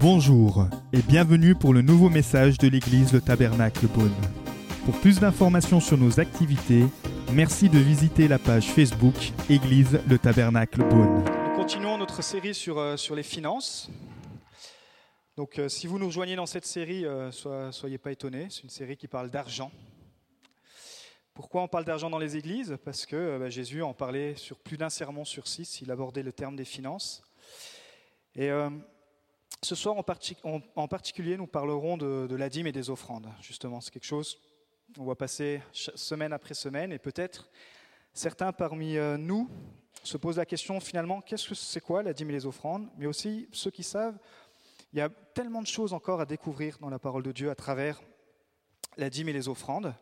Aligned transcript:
Bonjour 0.00 0.66
et 0.92 1.02
bienvenue 1.02 1.54
pour 1.54 1.74
le 1.74 1.82
nouveau 1.82 2.08
message 2.08 2.58
de 2.58 2.68
l'église 2.68 3.12
Le 3.12 3.20
Tabernacle 3.20 3.86
Beaune. 3.88 4.14
Pour 4.84 4.98
plus 5.00 5.20
d'informations 5.20 5.80
sur 5.80 5.98
nos 5.98 6.18
activités, 6.20 6.84
merci 7.32 7.68
de 7.68 7.78
visiter 7.78 8.26
la 8.28 8.38
page 8.38 8.70
Facebook 8.70 9.14
Église 9.48 10.00
Le 10.08 10.18
Tabernacle 10.18 10.82
Beaune. 10.88 11.22
Nous 11.24 11.54
continuons 11.56 11.98
notre 11.98 12.22
série 12.22 12.54
sur, 12.54 12.78
euh, 12.78 12.96
sur 12.96 13.14
les 13.14 13.22
finances. 13.22 13.90
Donc 15.36 15.58
euh, 15.58 15.68
si 15.68 15.86
vous 15.86 15.98
nous 15.98 16.06
rejoignez 16.06 16.36
dans 16.36 16.46
cette 16.46 16.66
série, 16.66 17.04
euh, 17.04 17.30
sois- 17.30 17.72
soyez 17.72 17.98
pas 17.98 18.12
étonnés, 18.12 18.46
c'est 18.50 18.62
une 18.62 18.70
série 18.70 18.96
qui 18.96 19.06
parle 19.08 19.30
d'argent. 19.30 19.70
Pourquoi 21.34 21.62
on 21.62 21.68
parle 21.68 21.84
d'argent 21.84 22.10
dans 22.10 22.18
les 22.18 22.36
églises? 22.36 22.76
Parce 22.84 23.06
que 23.06 23.16
euh, 23.16 23.38
bah, 23.38 23.50
Jésus 23.50 23.82
en 23.82 23.94
parlait 23.94 24.34
sur 24.36 24.58
plus 24.58 24.76
d'un 24.76 24.90
sermon 24.90 25.24
sur 25.24 25.46
six, 25.46 25.80
il 25.82 25.90
abordait 25.90 26.22
le 26.22 26.32
terme 26.32 26.56
des 26.56 26.64
finances. 26.64 27.22
Et 28.36 28.48
ce 29.62 29.74
soir 29.74 29.96
en, 29.96 30.02
parti- 30.02 30.36
en- 30.42 30.60
en 30.74 30.88
particulier, 30.88 31.36
nous 31.36 31.46
parlerons 31.46 31.96
de, 31.96 32.34
la 32.34 32.48
dîme 32.48 32.66
et 32.66 32.72
des 32.72 32.90
offrandes. 32.90 33.28
Justement, 33.40 33.80
c'est 33.80 33.90
quelque 33.92 34.06
chose 34.06 34.38
qu'on 34.96 35.04
va 35.04 35.14
passer 35.14 35.62
semaine 35.72 36.32
après 36.32 36.54
semaine 36.54 36.92
et 36.92 36.98
peut-être 36.98 37.50
certains 38.12 38.52
parmi 38.52 38.96
euh, 38.96 39.16
nous 39.16 39.48
se 40.02 40.16
posent 40.16 40.38
la 40.38 40.46
question 40.46 40.80
finalement, 40.80 41.20
qu'est-ce 41.20 41.48
que 41.48 41.54
c'est 41.54 41.80
quoi 41.80 42.02
la 42.02 42.12
dîme 42.12 42.30
et 42.30 42.34
les 42.34 42.46
offrandes? 42.46 42.88
Mais 42.96 43.06
aussi 43.06 43.48
ceux 43.52 43.70
qui 43.70 43.82
savent, 43.82 44.18
il 44.92 44.98
y 44.98 45.02
a 45.02 45.08
tellement 45.08 45.60
de 45.62 45.66
choses 45.66 45.92
encore 45.92 46.20
à 46.20 46.26
découvrir 46.26 46.78
dans 46.80 46.90
la 46.90 46.98
parole 46.98 47.22
de 47.22 47.32
Dieu 47.32 47.50
à 47.50 47.54
travers 47.54 48.00
la 48.96 49.10
dîme 49.10 49.28
et 49.28 49.32
les 49.32 49.48
offrandes. 49.48 49.94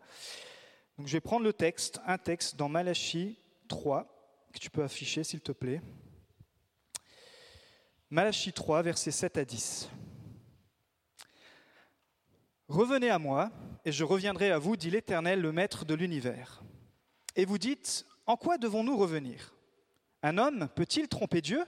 Donc 0.96 1.06
je 1.08 1.12
vais 1.12 1.20
prendre 1.20 1.44
le 1.44 1.52
texte, 1.52 2.00
un 2.06 2.16
texte 2.16 2.56
dans 2.56 2.68
Malachie 2.68 3.38
3, 3.68 4.06
que 4.52 4.58
tu 4.58 4.70
peux 4.70 4.82
afficher 4.82 5.24
s'il 5.24 5.40
te 5.40 5.52
plaît. 5.52 5.82
Malachie 8.10 8.54
3, 8.54 8.80
versets 8.80 9.10
7 9.10 9.36
à 9.36 9.44
10. 9.44 9.90
Revenez 12.68 13.10
à 13.10 13.18
moi, 13.18 13.50
et 13.84 13.92
je 13.92 14.02
reviendrai 14.02 14.50
à 14.50 14.58
vous, 14.58 14.78
dit 14.78 14.90
l'Éternel, 14.90 15.42
le 15.42 15.52
Maître 15.52 15.84
de 15.84 15.92
l'univers. 15.92 16.62
Et 17.36 17.44
vous 17.44 17.58
dites, 17.58 18.06
en 18.24 18.36
quoi 18.36 18.56
devons-nous 18.56 18.96
revenir? 18.96 19.54
Un 20.22 20.38
homme 20.38 20.68
peut-il 20.74 21.06
tromper 21.08 21.42
Dieu? 21.42 21.62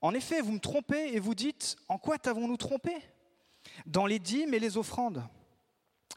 En 0.00 0.14
effet, 0.14 0.40
vous 0.40 0.52
me 0.52 0.58
trompez 0.58 1.14
et 1.14 1.20
vous 1.20 1.36
dites, 1.36 1.76
en 1.88 1.98
quoi 1.98 2.18
t'avons-nous 2.18 2.56
trompé? 2.56 2.96
Dans 3.86 4.06
les 4.06 4.18
dîmes 4.18 4.52
et 4.52 4.58
les 4.58 4.78
offrandes. 4.78 5.22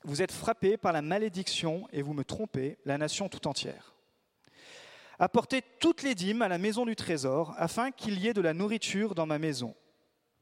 Vous 0.03 0.23
êtes 0.23 0.31
frappés 0.31 0.77
par 0.77 0.91
la 0.91 1.03
malédiction 1.03 1.87
et 1.91 2.01
vous 2.01 2.13
me 2.13 2.23
trompez, 2.23 2.79
la 2.85 2.97
nation 2.97 3.29
tout 3.29 3.47
entière. 3.47 3.93
Apportez 5.21 5.61
toutes 5.79 6.01
les 6.01 6.15
dîmes 6.15 6.41
à 6.41 6.47
la 6.47 6.57
maison 6.57 6.83
du 6.83 6.95
trésor, 6.95 7.53
afin 7.57 7.91
qu'il 7.91 8.19
y 8.19 8.27
ait 8.27 8.33
de 8.33 8.41
la 8.41 8.55
nourriture 8.55 9.13
dans 9.13 9.27
ma 9.27 9.37
maison. 9.37 9.75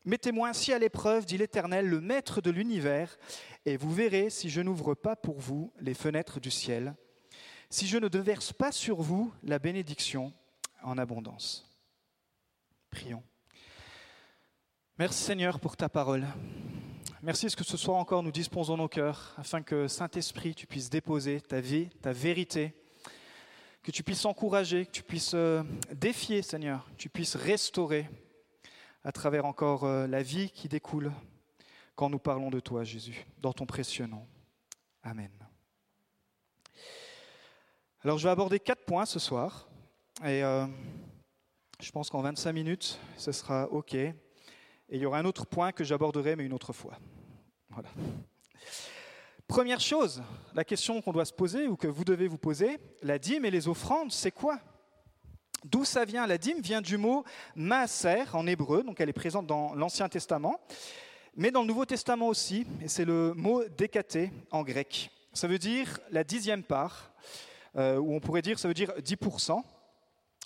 Mettez-moi 0.06 0.48
ainsi 0.48 0.72
à 0.72 0.80
l'épreuve, 0.80 1.26
dit 1.26 1.38
l'Éternel, 1.38 1.86
le 1.86 2.00
Maître 2.00 2.40
de 2.40 2.50
l'univers, 2.50 3.18
et 3.66 3.76
vous 3.76 3.94
verrez 3.94 4.30
si 4.30 4.50
je 4.50 4.62
n'ouvre 4.62 4.94
pas 4.94 5.18
pour 5.18 5.38
vous 5.38 5.74
les 5.82 5.94
fenêtres 5.94 6.40
du 6.40 6.50
ciel, 6.50 6.96
si 7.70 7.88
je 7.88 7.98
ne 7.98 8.08
déverse 8.08 8.54
pas 8.54 8.72
sur 8.72 9.02
vous 9.02 9.34
la 9.44 9.60
bénédiction 9.60 10.32
en 10.82 10.98
abondance. 10.98 11.70
Prions. 12.90 13.24
Merci 14.98 15.22
Seigneur 15.22 15.60
pour 15.60 15.76
ta 15.76 15.90
parole. 15.90 16.26
Merci 17.22 17.48
parce 17.48 17.58
que 17.58 17.66
ce 17.66 17.76
soir 17.76 17.98
encore 17.98 18.24
nous 18.24 18.32
disposons 18.32 18.78
nos 18.78 18.88
cœurs 18.88 19.36
afin 19.36 19.62
que 19.62 19.90
Saint-Esprit, 19.90 20.56
tu 20.56 20.68
puisses 20.68 20.90
déposer 20.90 21.42
ta 21.42 21.60
vie, 21.60 21.90
ta 22.02 22.14
vérité, 22.14 22.79
que 23.84 23.92
tu 23.92 24.04
puisses 24.04 24.26
encourager, 24.26 24.86
que 24.86 24.92
tu 24.92 25.04
puisses 25.04 25.34
euh, 25.34 25.64
défier 25.94 26.42
Seigneur, 26.42 26.86
que 26.92 26.98
tu 26.98 27.10
puisses 27.10 27.36
restaurer 27.36 28.10
à 29.04 29.12
travers 29.12 29.46
encore 29.46 29.86
euh, 29.86 30.08
la 30.08 30.22
vie 30.22 30.50
qui 30.52 30.68
découle 30.68 31.12
quand 31.96 32.10
nous 32.10 32.20
parlons 32.20 32.50
de 32.50 32.60
toi 32.60 32.84
Jésus, 32.84 33.26
dans 33.40 33.54
ton 33.54 33.66
précieux 33.66 34.06
nom. 34.06 34.26
Amen. 35.04 35.32
Alors 38.04 38.18
je 38.18 38.24
vais 38.24 38.32
aborder 38.32 38.60
quatre 38.60 38.86
points 38.86 39.06
ce 39.06 39.20
soir 39.20 39.68
et 40.22 40.44
euh, 40.44 40.66
je 41.82 41.92
pense 41.92 42.10
qu'en 42.10 42.22
25 42.22 42.52
minutes 42.54 43.00
ce 43.18 43.32
sera 43.32 43.68
OK. 43.72 43.94
Et 43.94 44.16
il 44.92 45.02
y 45.02 45.06
aura 45.06 45.20
un 45.20 45.26
autre 45.26 45.46
point 45.46 45.72
que 45.72 45.84
j'aborderai, 45.84 46.36
mais 46.36 46.46
une 46.46 46.54
autre 46.54 46.74
fois. 46.74 46.98
Voilà. 47.70 47.90
Première 49.50 49.80
chose, 49.80 50.22
la 50.54 50.64
question 50.64 51.02
qu'on 51.02 51.12
doit 51.12 51.26
se 51.26 51.34
poser 51.34 51.68
ou 51.68 51.76
que 51.76 51.88
vous 51.88 52.04
devez 52.04 52.28
vous 52.28 52.38
poser, 52.38 52.78
la 53.02 53.18
dîme 53.18 53.46
et 53.46 53.50
les 53.50 53.68
offrandes, 53.68 54.12
c'est 54.12 54.30
quoi? 54.30 54.60
D'où 55.66 55.86
ça 55.86 56.06
vient? 56.06 56.28
La 56.28 56.38
dîme 56.38 56.62
vient 56.62 56.82
du 56.82 56.98
mot 56.98 57.26
maaser 57.56 58.26
en 58.34 58.46
hébreu, 58.46 58.84
donc 58.84 59.02
elle 59.02 59.10
est 59.10 59.14
présente 59.14 59.48
dans 59.48 59.74
l'Ancien 59.74 60.08
Testament, 60.08 60.60
mais 61.36 61.50
dans 61.50 61.62
le 61.62 61.68
Nouveau 61.68 61.86
Testament 61.86 62.28
aussi, 62.28 62.68
et 62.80 62.88
c'est 62.88 63.06
le 63.06 63.34
mot 63.34 63.64
décaté 63.76 64.32
en 64.52 64.62
grec. 64.62 65.10
Ça 65.34 65.48
veut 65.48 65.58
dire 65.58 66.00
la 66.12 66.24
dixième 66.24 66.62
part, 66.62 67.12
euh, 67.76 67.98
ou 67.98 68.14
on 68.14 68.20
pourrait 68.20 68.44
dire, 68.44 68.60
ça 68.60 68.68
veut 68.68 68.76
dire 68.76 68.92
10%. 69.00 69.64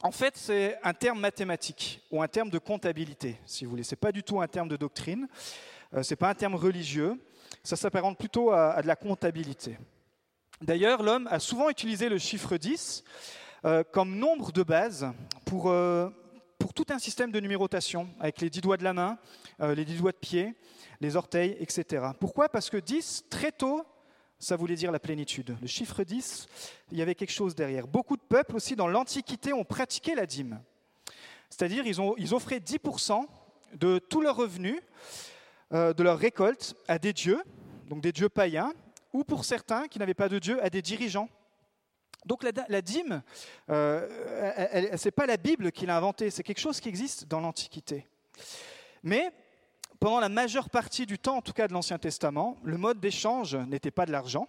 En 0.02 0.12
fait, 0.12 0.38
c'est 0.38 0.80
un 0.82 0.94
terme 0.94 1.20
mathématique 1.20 2.02
ou 2.10 2.22
un 2.22 2.30
terme 2.30 2.50
de 2.50 2.58
comptabilité, 2.58 3.36
si 3.46 3.66
vous 3.66 3.72
voulez. 3.72 3.84
Ce 3.84 3.96
n'est 3.96 4.00
pas 4.00 4.14
du 4.14 4.24
tout 4.24 4.40
un 4.40 4.48
terme 4.48 4.70
de 4.70 4.78
doctrine, 4.78 5.28
euh, 5.94 6.04
ce 6.04 6.14
n'est 6.14 6.18
pas 6.18 6.30
un 6.30 6.36
terme 6.36 6.56
religieux, 6.56 7.20
ça 7.62 7.76
s'apparente 7.76 8.18
plutôt 8.18 8.52
à, 8.52 8.82
de 8.82 8.88
la 8.88 8.96
comptabilité. 8.96 9.78
D'ailleurs, 10.62 11.04
l'homme 11.04 11.28
a 11.30 11.40
souvent 11.40 11.70
utilisé 11.70 12.10
le 12.10 12.18
chiffre 12.18 12.58
10 12.58 13.04
euh, 13.66 13.84
comme 13.84 14.18
nombre 14.18 14.52
de 14.52 14.64
base 14.64 15.12
pour, 15.46 15.70
euh, 15.70 16.10
pour 16.58 16.74
tout 16.74 16.86
un 16.90 17.00
système 17.00 17.32
de 17.32 17.40
numérotation, 17.40 18.10
avec 18.20 18.42
les 18.42 18.50
10 18.50 18.62
doigts 18.62 18.78
de 18.78 18.84
la 18.84 18.94
main, 18.94 19.18
euh, 19.62 19.76
les 19.76 19.86
10 19.86 19.98
doigts 19.98 20.12
de 20.12 20.18
pied, 20.18 20.54
les 21.02 21.16
orteils, 21.16 21.56
etc. 21.60 22.08
Pourquoi? 22.20 22.50
Parce 22.50 22.70
que 22.70 22.78
10, 22.78 23.26
très 23.30 23.52
tôt, 23.52 23.86
ça 24.40 24.56
voulait 24.56 24.76
dire 24.76 24.92
la 24.92 25.00
plénitude. 25.00 25.56
Le 25.62 25.68
chiffre 25.68 26.04
10, 26.04 26.48
il 26.92 26.98
y 26.98 27.02
avait 27.02 27.16
quelque 27.16 27.32
chose 27.32 27.56
derrière. 27.56 27.88
Beaucoup 27.88 28.18
de 28.18 28.22
peuples 28.22 28.56
aussi 28.56 28.76
dans 28.76 28.88
l'Antiquité 28.88 29.54
ont 29.54 29.64
pratiqué 29.64 30.16
la 30.16 30.26
dîme. 30.26 30.62
C'est-à-dire 31.50 31.86
ils, 31.86 31.98
ils 32.18 32.34
offraient 32.34 32.60
10% 32.60 33.26
de 33.76 34.00
tous 34.00 34.22
leurs 34.22 34.36
revenus, 34.36 34.80
euh, 35.74 35.94
de 35.94 36.04
leur 36.04 36.18
récolte, 36.18 36.76
à 36.88 37.00
des 37.00 37.14
dieux, 37.14 37.42
donc 37.90 38.02
des 38.02 38.12
dieux 38.12 38.30
païens, 38.30 38.74
ou 39.12 39.24
pour 39.24 39.46
certains 39.46 39.88
qui 39.88 40.00
n'avaient 40.00 40.14
pas 40.14 40.30
de 40.30 40.40
dieu, 40.40 40.64
à 40.64 40.70
des 40.70 40.82
dirigeants. 40.82 41.30
Donc 42.26 42.44
la, 42.44 42.82
dîme, 42.82 43.22
euh, 43.70 44.08
ce 44.98 45.06
n'est 45.06 45.12
pas 45.12 45.26
la 45.26 45.38
Bible 45.38 45.72
qui 45.72 45.86
l'a 45.86 45.98
inventée, 45.98 46.30
c'est 46.30 46.44
quelque 46.44 46.62
chose 46.62 46.80
qui 46.80 46.88
existe 46.88 47.28
dans 47.28 47.42
l'Antiquité. 47.42 48.08
Mais 49.04 49.32
pendant 50.00 50.20
la 50.20 50.30
majeure 50.30 50.70
partie 50.70 51.06
du 51.06 51.20
temps, 51.20 51.38
en 51.38 51.42
tout 51.42 51.54
cas 51.54 51.68
de 51.68 51.74
l'Ancien 51.74 51.98
Testament, 51.98 52.58
le 52.64 52.78
mode 52.78 53.00
d'échange 53.00 53.56
n'était 53.56 53.92
pas 53.92 54.06
de 54.06 54.12
l'argent, 54.12 54.48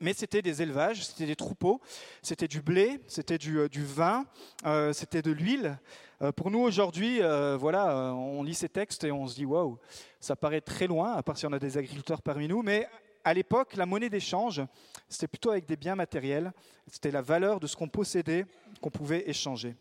mais 0.00 0.12
c'était 0.12 0.42
des 0.42 0.62
élevages, 0.62 1.04
c'était 1.06 1.26
des 1.26 1.36
troupeaux, 1.36 1.80
c'était 2.22 2.48
du 2.48 2.60
blé, 2.60 3.00
c'était 3.08 3.38
du, 3.38 3.58
euh, 3.58 3.68
vin, 3.74 4.26
euh, 4.66 4.92
c'était 4.92 5.22
de 5.22 5.30
l'huile. 5.30 5.78
Euh, 6.22 6.32
pour 6.32 6.50
nous 6.50 6.60
aujourd'hui, 6.60 7.20
voilà, 7.58 8.12
on 8.14 8.42
lit 8.42 8.54
ces 8.54 8.68
textes 8.68 9.04
et 9.04 9.12
on 9.12 9.26
se 9.26 9.34
dit 9.34 9.44
waouh, 9.44 9.78
ça 10.20 10.36
paraît 10.36 10.60
très 10.60 10.86
loin, 10.86 11.12
à 11.12 11.22
part 11.22 11.38
si 11.38 11.46
on 11.46 11.52
a 11.52 11.58
des 11.58 11.78
agriculteurs 11.78 12.22
parmi 12.22 12.48
nous, 12.48 12.62
mais 12.62 12.88
à 13.24 13.34
l'époque, 13.34 13.76
la 13.76 13.86
monnaie 13.86 14.08
d'échange, 14.08 14.62
c'était 15.08 15.28
plutôt 15.28 15.50
avec 15.50 15.66
des 15.66 15.76
biens 15.76 15.94
matériels, 15.94 16.52
c'était 16.90 17.10
la 17.10 17.22
valeur 17.22 17.60
de 17.60 17.66
ce 17.66 17.76
qu'on 17.76 17.88
possédait 17.88 18.46
qu'on 18.80 18.90
pouvait 18.90 19.28
échanger. 19.28 19.76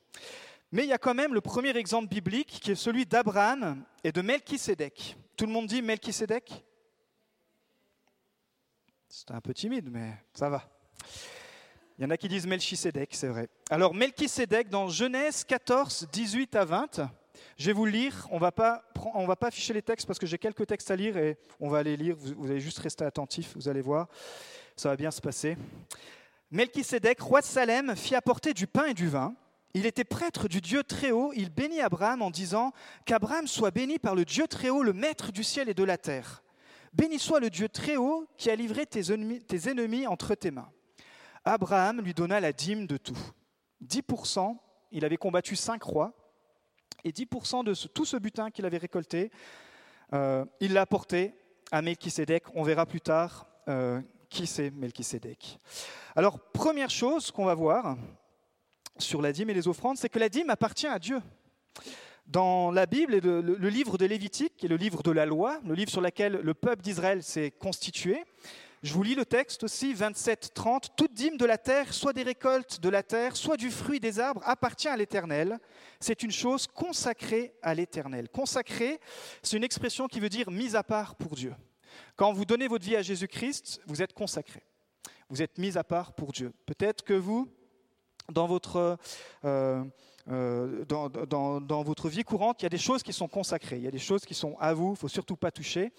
Mais 0.71 0.83
il 0.83 0.89
y 0.89 0.93
a 0.93 0.97
quand 0.97 1.13
même 1.13 1.33
le 1.33 1.41
premier 1.41 1.75
exemple 1.77 2.09
biblique 2.09 2.59
qui 2.61 2.71
est 2.71 2.75
celui 2.75 3.05
d'Abraham 3.05 3.83
et 4.03 4.11
de 4.11 4.21
Melchisédek. 4.21 5.15
Tout 5.37 5.45
le 5.45 5.51
monde 5.51 5.67
dit 5.67 5.81
Melchisédek 5.81 6.65
C'était 9.09 9.33
un 9.33 9.41
peu 9.41 9.53
timide, 9.53 9.89
mais 9.89 10.13
ça 10.33 10.49
va. 10.49 10.69
Il 11.97 12.03
y 12.03 12.05
en 12.05 12.09
a 12.09 12.17
qui 12.17 12.27
disent 12.27 12.45
Melchisédek, 12.45 13.15
c'est 13.15 13.29
vrai. 13.29 13.47
Alors 13.69 13.93
Melchisédek, 13.93 14.69
dans 14.69 14.89
Genèse 14.89 15.43
14, 15.45 16.09
18 16.11 16.55
à 16.55 16.65
20, 16.65 17.01
je 17.57 17.65
vais 17.67 17.73
vous 17.73 17.85
lire. 17.85 18.27
On 18.31 18.35
ne 18.35 18.39
va 18.39 18.51
pas 18.51 19.47
afficher 19.47 19.73
les 19.73 19.81
textes 19.81 20.05
parce 20.05 20.19
que 20.19 20.27
j'ai 20.27 20.37
quelques 20.37 20.67
textes 20.67 20.91
à 20.91 20.95
lire 20.95 21.17
et 21.17 21.37
on 21.59 21.69
va 21.69 21.79
aller 21.79 21.95
lire. 21.95 22.15
Vous, 22.19 22.45
allez 22.51 22.59
juste 22.59 22.79
rester 22.79 23.05
attentif, 23.05 23.53
vous 23.55 23.69
allez 23.69 23.81
voir. 23.81 24.07
Ça 24.75 24.89
va 24.89 24.97
bien 24.97 25.09
se 25.09 25.21
passer. 25.21 25.57
Melchisédek, 26.51 27.19
roi 27.21 27.41
de 27.41 27.45
Salem, 27.45 27.95
fit 27.95 28.15
apporter 28.15 28.53
du 28.53 28.67
pain 28.67 28.85
et 28.85 28.93
du 28.93 29.07
vin. 29.07 29.35
Il 29.73 29.85
était 29.85 30.03
prêtre 30.03 30.47
du 30.47 30.59
Dieu 30.59 30.83
Très-Haut. 30.83 31.31
Il 31.35 31.49
bénit 31.49 31.81
Abraham 31.81 32.21
en 32.21 32.29
disant 32.29 32.73
Qu'Abraham 33.05 33.47
soit 33.47 33.71
béni 33.71 33.99
par 33.99 34.15
le 34.15 34.25
Dieu 34.25 34.47
Très-Haut, 34.47 34.83
le 34.83 34.93
Maître 34.93 35.31
du 35.31 35.43
ciel 35.43 35.69
et 35.69 35.73
de 35.73 35.83
la 35.83 35.97
terre. 35.97 36.43
Béni 36.97 37.19
soit 37.19 37.39
le 37.39 37.51
Dieu 37.51 37.69
Très-Haut 37.69 38.27
qui 38.37 38.49
a 38.49 38.55
livré 38.55 38.87
tes 38.87 39.11
ennemis, 39.11 40.07
entre 40.07 40.33
tes 40.33 40.49
mains. 40.49 40.71
Abraham 41.45 42.01
lui 42.01 42.15
donna 42.15 42.39
la 42.39 42.51
dîme 42.51 42.87
de 42.87 42.97
tout. 42.97 43.17
10%, 43.85 44.57
il 44.91 45.05
avait 45.05 45.17
combattu 45.17 45.55
cinq 45.55 45.83
rois, 45.83 46.13
et 47.03 47.11
10% 47.11 47.63
de 47.63 47.75
tout 47.87 48.03
ce 48.03 48.17
butin 48.17 48.49
qu'il 48.49 48.65
avait 48.65 48.79
récolté, 48.79 49.31
euh, 50.13 50.43
il 50.59 50.73
l'a 50.73 50.81
apporté 50.81 51.35
à 51.71 51.83
Melchisédek. 51.83 52.45
On 52.55 52.63
verra 52.63 52.87
plus 52.87 53.01
tard 53.01 53.47
euh, 53.67 54.01
qui 54.29 54.47
c'est 54.47 54.71
Melchisédek. 54.71 55.59
Alors, 56.15 56.39
première 56.39 56.89
chose 56.89 57.29
qu'on 57.29 57.45
va 57.45 57.53
voir 57.53 57.95
sur 58.97 59.21
la 59.21 59.31
dîme 59.31 59.51
et 59.51 59.53
les 59.53 59.67
offrandes, 59.67 59.97
c'est 59.97 60.09
que 60.09 60.17
la 60.17 60.29
dîme 60.29 60.49
appartient 60.49 60.87
à 60.87 60.97
Dieu. 60.97 61.21
Dans 62.27 62.71
la 62.71 62.85
Bible 62.85 63.15
et 63.15 63.21
le, 63.21 63.69
livre 63.69 63.97
de 63.97 64.05
Lévitique, 64.05 64.57
qui 64.57 64.65
est 64.65 64.69
le 64.69 64.75
livre 64.75 65.01
de 65.01 65.11
la 65.11 65.25
loi, 65.25 65.61
le 65.65 65.73
livre 65.73 65.89
sur 65.89 66.01
lequel 66.01 66.33
le 66.43 66.53
peuple 66.53 66.81
d'Israël 66.81 67.23
s'est 67.23 67.51
constitué, 67.51 68.21
je 68.83 68.93
vous 68.93 69.01
lis 69.01 69.15
le 69.15 69.25
texte 69.25 69.63
aussi, 69.63 69.93
27-30. 69.93 70.89
Toute 70.95 71.13
dîme 71.13 71.37
de 71.37 71.45
la 71.45 71.57
terre, 71.57 71.93
soit 71.93 72.13
des 72.13 72.23
récoltes 72.23 72.79
de 72.79 72.89
la 72.89 73.01
terre, 73.01 73.35
soit 73.35 73.57
du 73.57 73.71
fruit 73.71 73.99
des 73.99 74.19
arbres, 74.19 74.41
appartient 74.45 74.87
à 74.87 74.95
l'Éternel. 74.95 75.57
C'est 75.99 76.21
une 76.21 76.31
chose 76.31 76.67
consacrée 76.67 77.53
à 77.61 77.73
l'Éternel. 77.73 78.29
Consacrée, 78.29 78.99
c'est 79.41 79.57
une 79.57 79.63
expression 79.63 80.07
qui 80.07 80.19
veut 80.19 80.29
dire 80.29 80.51
mise 80.51 80.75
à 80.75 80.83
part 80.83 81.15
pour 81.15 81.35
Dieu. 81.35 81.55
Quand 82.15 82.33
vous 82.33 82.45
donnez 82.45 82.67
votre 82.67 82.85
vie 82.85 82.95
à 82.95 83.01
Jésus-Christ, 83.01 83.81
vous 83.87 84.01
êtes 84.01 84.13
consacré. 84.13 84.61
Vous 85.29 85.41
êtes 85.41 85.57
mis 85.57 85.77
à 85.77 85.83
part 85.83 86.13
pour 86.13 86.31
Dieu. 86.31 86.53
Peut-être 86.65 87.03
que 87.03 87.13
vous, 87.13 87.49
dans 88.29 88.47
votre... 88.47 88.97
Euh, 89.43 89.83
euh, 90.29 90.83
dans, 90.85 91.83
votre 91.83 92.09
vie 92.09 92.23
courante, 92.23 92.61
il 92.61 92.65
y 92.65 92.67
a 92.67 92.69
des 92.69 92.77
choses 92.77 93.01
qui 93.01 93.13
sont 93.13 93.27
consacrées, 93.27 93.77
il 93.77 93.83
y 93.83 93.87
a 93.87 93.91
des 93.91 93.97
choses 93.97 94.25
qui 94.25 94.33
sont 94.33 94.57
à 94.59 94.73
vous, 94.73 94.91
il 94.91 94.97
faut 94.97 95.07
surtout 95.07 95.37
pas 95.37 95.51
toucher. 95.51 95.91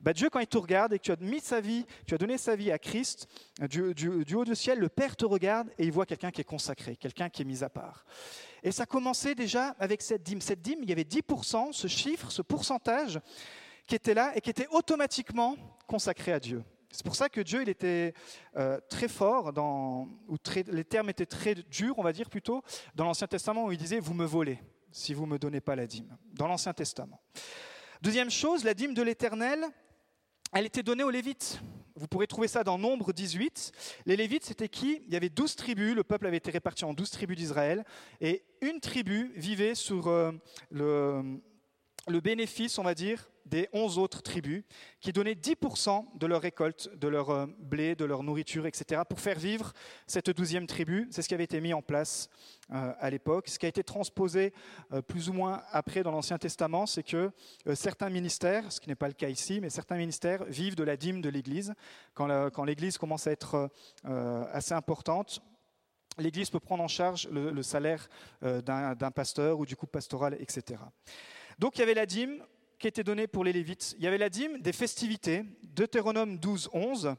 Bah, 0.00 0.12
Dieu, 0.12 0.28
quand 0.28 0.40
il 0.40 0.46
te 0.46 0.58
regarde 0.58 0.92
et 0.92 0.98
que 0.98 1.04
tu 1.04 1.12
as 1.12 1.16
mis 1.20 1.40
sa 1.40 1.60
vie, 1.60 1.86
tu 2.06 2.14
as 2.14 2.18
donné 2.18 2.36
sa 2.36 2.56
vie 2.56 2.72
à 2.72 2.78
Christ, 2.78 3.28
du, 3.70 3.94
du, 3.94 4.34
haut 4.34 4.44
du 4.44 4.54
ciel, 4.54 4.78
le 4.78 4.88
Père 4.88 5.14
te 5.16 5.24
regarde 5.24 5.68
et 5.78 5.84
il 5.84 5.92
voit 5.92 6.06
quelqu'un 6.06 6.30
qui 6.30 6.40
est 6.40 6.44
consacré, 6.44 6.96
quelqu'un 6.96 7.28
qui 7.28 7.42
est 7.42 7.44
mis 7.44 7.62
à 7.62 7.68
part. 7.68 8.04
Et 8.62 8.72
ça 8.72 8.86
commençait 8.86 9.34
déjà 9.34 9.76
avec 9.78 10.02
cette 10.02 10.22
dîme. 10.22 10.40
Cette 10.40 10.62
dîme, 10.62 10.80
il 10.82 10.88
y 10.88 10.92
avait 10.92 11.02
10%, 11.02 11.72
ce 11.72 11.86
chiffre, 11.86 12.32
ce 12.32 12.42
pourcentage 12.42 13.20
qui 13.86 13.94
était 13.94 14.14
là 14.14 14.32
et 14.36 14.40
qui 14.40 14.50
était 14.50 14.66
automatiquement 14.70 15.56
consacré 15.86 16.32
à 16.32 16.40
Dieu. 16.40 16.64
C'est 16.90 17.04
pour 17.04 17.16
ça 17.16 17.28
que 17.28 17.40
Dieu, 17.40 17.62
il 17.62 17.68
était 17.68 18.14
euh, 18.56 18.80
très 18.88 19.08
fort, 19.08 19.52
dans, 19.52 20.08
ou 20.28 20.36
les 20.68 20.84
termes 20.84 21.10
étaient 21.10 21.26
très 21.26 21.54
durs, 21.54 21.98
on 21.98 22.02
va 22.02 22.12
dire 22.12 22.30
plutôt, 22.30 22.62
dans 22.94 23.04
l'Ancien 23.04 23.26
Testament 23.26 23.64
où 23.64 23.72
il 23.72 23.78
disait, 23.78 24.00
vous 24.00 24.14
me 24.14 24.24
volez 24.24 24.58
si 24.92 25.12
vous 25.12 25.26
ne 25.26 25.32
me 25.32 25.38
donnez 25.38 25.60
pas 25.60 25.76
la 25.76 25.86
dîme, 25.86 26.16
dans 26.32 26.46
l'Ancien 26.46 26.72
Testament. 26.72 27.20
Deuxième 28.00 28.30
chose, 28.30 28.64
la 28.64 28.72
dîme 28.72 28.94
de 28.94 29.02
l'Éternel, 29.02 29.66
elle 30.52 30.64
était 30.64 30.82
donnée 30.82 31.04
aux 31.04 31.10
Lévites. 31.10 31.60
Vous 31.96 32.08
pourrez 32.08 32.26
trouver 32.26 32.48
ça 32.48 32.64
dans 32.64 32.78
Nombre 32.78 33.12
18. 33.12 33.72
Les 34.06 34.16
Lévites, 34.16 34.44
c'était 34.44 34.68
qui? 34.68 35.02
Il 35.06 35.12
y 35.12 35.16
avait 35.16 35.28
douze 35.28 35.56
tribus, 35.56 35.94
le 35.94 36.04
peuple 36.04 36.26
avait 36.26 36.36
été 36.36 36.50
réparti 36.50 36.84
en 36.84 36.94
douze 36.94 37.10
tribus 37.10 37.36
d'Israël, 37.36 37.84
et 38.20 38.44
une 38.62 38.80
tribu 38.80 39.32
vivait 39.36 39.74
sur 39.74 40.08
euh, 40.08 40.32
le 40.70 42.20
bénéfice, 42.20 42.78
on 42.78 42.82
va 42.82 42.94
dire, 42.94 43.28
des 43.46 43.68
onze 43.72 43.96
autres 43.96 44.22
tribus, 44.22 44.64
qui 45.00 45.12
donnaient 45.12 45.34
10% 45.34 46.04
de 46.18 46.26
leur 46.26 46.42
récolte, 46.42 46.90
de 46.96 47.08
leur 47.08 47.30
euh, 47.30 47.46
blé, 47.58 47.94
de 47.94 48.04
leur 48.04 48.22
nourriture, 48.22 48.66
etc., 48.66 49.02
pour 49.08 49.20
faire 49.20 49.38
vivre 49.38 49.72
cette 50.06 50.30
douzième 50.30 50.66
tribu. 50.66 51.08
C'est 51.10 51.22
ce 51.22 51.28
qui 51.28 51.34
avait 51.34 51.44
été 51.44 51.60
mis 51.60 51.72
en 51.72 51.80
place 51.80 52.28
euh, 52.72 52.92
à 52.98 53.08
l'époque. 53.08 53.48
Ce 53.48 53.58
qui 53.58 53.66
a 53.66 53.68
été 53.68 53.84
transposé 53.84 54.52
euh, 54.92 55.00
plus 55.00 55.28
ou 55.28 55.32
moins 55.32 55.62
après 55.70 56.02
dans 56.02 56.10
l'Ancien 56.10 56.38
Testament, 56.38 56.86
c'est 56.86 57.04
que 57.04 57.30
certains 57.74 58.10
ministères, 58.10 58.72
ce 58.72 58.80
qui 58.80 58.88
n'est 58.88 58.96
pas 58.96 59.08
le 59.08 59.14
cas 59.14 59.28
ici, 59.28 59.60
mais 59.60 59.70
certains 59.70 59.96
ministères 59.96 60.44
vivent 60.44 60.74
de 60.74 60.84
la 60.84 60.96
dîme 60.96 61.20
de 61.20 61.28
l'Église. 61.28 61.74
Quand 62.14 62.64
l'Église 62.64 62.98
commence 62.98 63.26
à 63.26 63.32
être 63.32 63.70
assez 64.52 64.74
importante, 64.74 65.40
l'Église 66.18 66.50
peut 66.50 66.60
prendre 66.60 66.82
en 66.82 66.88
charge 66.88 67.28
le, 67.30 67.50
le 67.50 67.62
salaire 67.62 68.08
d'un 68.40 69.10
pasteur 69.10 69.58
ou 69.58 69.66
du 69.66 69.76
couple 69.76 69.92
pastoral, 69.92 70.36
etc. 70.40 70.80
Donc 71.58 71.76
il 71.76 71.80
y 71.80 71.82
avait 71.82 71.94
la 71.94 72.06
dîme, 72.06 72.42
qui 72.78 72.86
était 72.88 73.04
donné 73.04 73.26
pour 73.26 73.44
les 73.44 73.52
Lévites. 73.52 73.94
Il 73.98 74.04
y 74.04 74.06
avait 74.06 74.18
la 74.18 74.28
dîme 74.28 74.60
des 74.60 74.72
festivités, 74.72 75.44
Deutéronome 75.62 76.38
12, 76.38 76.70
11. 76.72 77.14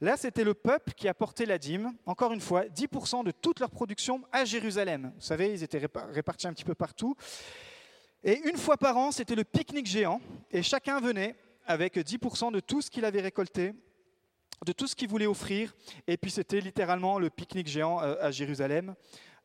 Là, 0.00 0.16
c'était 0.16 0.44
le 0.44 0.54
peuple 0.54 0.92
qui 0.92 1.08
apportait 1.08 1.46
la 1.46 1.58
dîme, 1.58 1.92
encore 2.04 2.32
une 2.32 2.40
fois, 2.40 2.64
10% 2.64 3.24
de 3.24 3.30
toute 3.30 3.60
leur 3.60 3.70
production 3.70 4.22
à 4.32 4.44
Jérusalem. 4.44 5.12
Vous 5.14 5.22
savez, 5.22 5.52
ils 5.52 5.62
étaient 5.62 5.80
répartis 6.12 6.46
un 6.46 6.52
petit 6.52 6.64
peu 6.64 6.74
partout. 6.74 7.16
Et 8.22 8.38
une 8.48 8.56
fois 8.56 8.76
par 8.76 8.96
an, 8.96 9.12
c'était 9.12 9.34
le 9.34 9.44
pique-nique 9.44 9.86
géant, 9.86 10.20
et 10.50 10.62
chacun 10.62 11.00
venait 11.00 11.36
avec 11.66 11.96
10% 11.96 12.52
de 12.52 12.60
tout 12.60 12.82
ce 12.82 12.90
qu'il 12.90 13.04
avait 13.04 13.20
récolté, 13.20 13.72
de 14.66 14.72
tout 14.72 14.86
ce 14.86 14.96
qu'il 14.96 15.08
voulait 15.08 15.26
offrir, 15.26 15.74
et 16.06 16.16
puis 16.16 16.30
c'était 16.30 16.60
littéralement 16.60 17.18
le 17.18 17.30
pique-nique 17.30 17.68
géant 17.68 18.02
euh, 18.02 18.16
à 18.20 18.30
Jérusalem. 18.30 18.94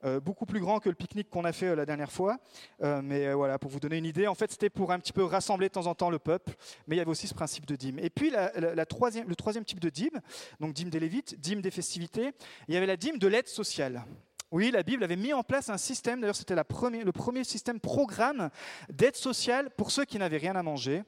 Euh, 0.05 0.19
beaucoup 0.19 0.45
plus 0.45 0.59
grand 0.59 0.79
que 0.79 0.89
le 0.89 0.95
pique-nique 0.95 1.29
qu'on 1.29 1.45
a 1.45 1.53
fait 1.53 1.67
euh, 1.67 1.75
la 1.75 1.85
dernière 1.85 2.11
fois. 2.11 2.37
Euh, 2.81 3.01
mais 3.01 3.33
voilà, 3.33 3.57
pour 3.57 3.71
vous 3.71 3.79
donner 3.79 3.97
une 3.97 4.05
idée, 4.05 4.27
en 4.27 4.35
fait, 4.35 4.51
c'était 4.51 4.69
pour 4.69 4.91
un 4.91 4.99
petit 4.99 5.13
peu 5.13 5.23
rassembler 5.23 5.67
de 5.67 5.73
temps 5.73 5.87
en 5.87 5.95
temps 5.95 6.09
le 6.09 6.19
peuple, 6.19 6.53
mais 6.87 6.95
il 6.95 6.99
y 6.99 7.01
avait 7.01 7.11
aussi 7.11 7.27
ce 7.27 7.33
principe 7.33 7.65
de 7.65 7.75
dîme. 7.75 7.99
Et 7.99 8.09
puis, 8.09 8.31
le 8.31 8.83
troisième 8.85 9.65
type 9.65 9.79
de 9.79 9.89
dîme, 9.89 10.19
donc 10.59 10.73
dîme 10.73 10.89
des 10.89 10.99
Lévites, 10.99 11.39
dîme 11.39 11.61
des 11.61 11.71
festivités, 11.71 12.31
il 12.67 12.73
y 12.73 12.77
avait 12.77 12.85
la 12.85 12.97
dîme 12.97 13.17
de 13.17 13.27
l'aide 13.27 13.47
sociale. 13.47 14.03
Oui, 14.51 14.71
la 14.71 14.83
Bible 14.83 15.03
avait 15.03 15.15
mis 15.15 15.33
en 15.33 15.41
place 15.41 15.69
un 15.69 15.77
système, 15.77 16.21
d'ailleurs 16.21 16.35
c'était 16.35 16.55
le 16.55 16.63
premier 17.11 17.43
système 17.43 17.79
programme 17.79 18.51
d'aide 18.89 19.15
sociale 19.15 19.71
pour 19.71 19.89
ceux 19.89 20.05
qui 20.05 20.19
n'avaient 20.19 20.37
rien 20.37 20.55
à 20.55 20.61
manger. 20.61 21.03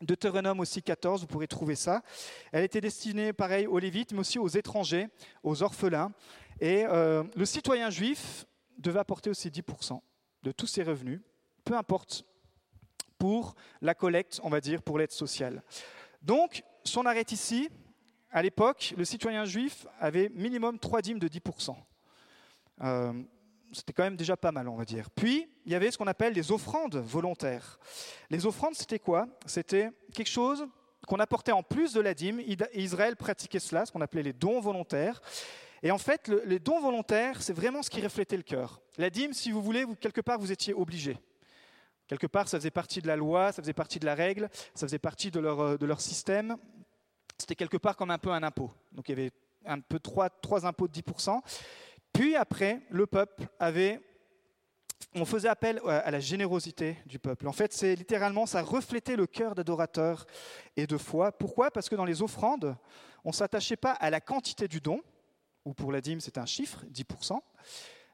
Deutéronome 0.00 0.60
aussi 0.60 0.80
14, 0.80 1.22
vous 1.22 1.26
pourrez 1.26 1.48
trouver 1.48 1.74
ça. 1.74 2.02
Elle 2.52 2.62
était 2.62 2.80
destinée, 2.80 3.32
pareil, 3.32 3.66
aux 3.66 3.80
Lévites, 3.80 4.12
mais 4.12 4.20
aussi 4.20 4.38
aux 4.38 4.48
étrangers, 4.48 5.08
aux 5.42 5.62
orphelins. 5.64 6.12
Et 6.60 6.84
euh, 6.84 7.24
le 7.36 7.44
citoyen 7.44 7.90
juif 7.90 8.46
devait 8.78 8.98
apporter 8.98 9.30
aussi 9.30 9.48
10% 9.48 10.00
de 10.42 10.52
tous 10.52 10.66
ses 10.66 10.82
revenus, 10.82 11.20
peu 11.64 11.76
importe, 11.76 12.24
pour 13.18 13.54
la 13.80 13.94
collecte, 13.94 14.40
on 14.42 14.48
va 14.48 14.60
dire, 14.60 14.82
pour 14.82 14.98
l'aide 14.98 15.10
sociale. 15.10 15.62
Donc, 16.22 16.62
si 16.84 16.96
on 16.98 17.06
arrête 17.06 17.32
ici, 17.32 17.68
à 18.30 18.42
l'époque, 18.42 18.94
le 18.96 19.04
citoyen 19.04 19.44
juif 19.44 19.86
avait 19.98 20.28
minimum 20.30 20.78
3 20.78 21.02
dîmes 21.02 21.18
de 21.18 21.28
10%. 21.28 21.74
Euh, 22.82 23.12
c'était 23.72 23.92
quand 23.92 24.04
même 24.04 24.16
déjà 24.16 24.36
pas 24.36 24.52
mal, 24.52 24.68
on 24.68 24.76
va 24.76 24.84
dire. 24.84 25.10
Puis, 25.10 25.48
il 25.66 25.72
y 25.72 25.74
avait 25.74 25.90
ce 25.90 25.98
qu'on 25.98 26.06
appelle 26.06 26.32
les 26.32 26.52
offrandes 26.52 26.96
volontaires. 26.96 27.78
Les 28.30 28.46
offrandes, 28.46 28.74
c'était 28.74 28.98
quoi? 28.98 29.26
C'était 29.46 29.90
quelque 30.14 30.28
chose 30.28 30.66
qu'on 31.06 31.18
apportait 31.18 31.52
en 31.52 31.62
plus 31.62 31.92
de 31.92 32.00
la 32.00 32.14
dîme. 32.14 32.40
Israël 32.74 33.16
pratiquait 33.16 33.60
cela, 33.60 33.86
ce 33.86 33.92
qu'on 33.92 34.00
appelait 34.00 34.22
les 34.22 34.32
dons 34.32 34.60
volontaires. 34.60 35.20
Et 35.82 35.90
en 35.90 35.98
fait, 35.98 36.28
les 36.44 36.58
dons 36.58 36.80
volontaires, 36.80 37.42
c'est 37.42 37.52
vraiment 37.52 37.82
ce 37.82 37.90
qui 37.90 38.00
reflétait 38.00 38.36
le 38.36 38.42
cœur. 38.42 38.80
La 38.96 39.10
dîme, 39.10 39.32
si 39.32 39.50
vous 39.50 39.62
voulez, 39.62 39.84
quelque 40.00 40.20
part, 40.20 40.38
vous 40.38 40.50
étiez 40.52 40.74
obligé. 40.74 41.16
Quelque 42.08 42.26
part, 42.26 42.48
ça 42.48 42.58
faisait 42.58 42.70
partie 42.70 43.02
de 43.02 43.06
la 43.06 43.16
loi, 43.16 43.52
ça 43.52 43.62
faisait 43.62 43.74
partie 43.74 43.98
de 43.98 44.06
la 44.06 44.14
règle, 44.14 44.48
ça 44.74 44.86
faisait 44.86 44.98
partie 44.98 45.30
de 45.30 45.40
leur, 45.40 45.60
euh, 45.60 45.76
de 45.76 45.86
leur 45.86 46.00
système. 46.00 46.56
C'était 47.36 47.54
quelque 47.54 47.76
part 47.76 47.96
comme 47.96 48.10
un 48.10 48.18
peu 48.18 48.30
un 48.30 48.42
impôt. 48.42 48.72
Donc 48.92 49.08
il 49.08 49.12
y 49.16 49.20
avait 49.20 49.30
un 49.66 49.78
peu 49.80 50.00
trois, 50.00 50.30
trois 50.30 50.66
impôts 50.66 50.88
de 50.88 50.92
10%. 50.92 51.40
Puis 52.12 52.34
après, 52.34 52.80
le 52.90 53.06
peuple 53.06 53.46
avait 53.60 54.00
on 55.14 55.24
faisait 55.24 55.48
appel 55.48 55.80
à 55.86 56.10
la 56.10 56.20
générosité 56.20 56.96
du 57.06 57.18
peuple. 57.18 57.48
En 57.48 57.52
fait, 57.52 57.72
c'est 57.72 57.94
littéralement, 57.94 58.46
ça 58.46 58.62
reflétait 58.62 59.16
le 59.16 59.26
cœur 59.26 59.54
d'adorateurs 59.54 60.26
et 60.76 60.86
de 60.86 60.96
foi. 60.96 61.32
Pourquoi? 61.32 61.70
Parce 61.70 61.88
que 61.88 61.94
dans 61.94 62.04
les 62.04 62.20
offrandes, 62.20 62.76
on 63.24 63.30
ne 63.30 63.34
s'attachait 63.34 63.76
pas 63.76 63.92
à 63.92 64.10
la 64.10 64.20
quantité 64.20 64.68
du 64.68 64.80
don, 64.80 65.00
ou 65.68 65.74
pour 65.74 65.92
la 65.92 66.00
dîme, 66.00 66.20
c'est 66.20 66.38
un 66.38 66.46
chiffre, 66.46 66.82
10%, 66.86 67.38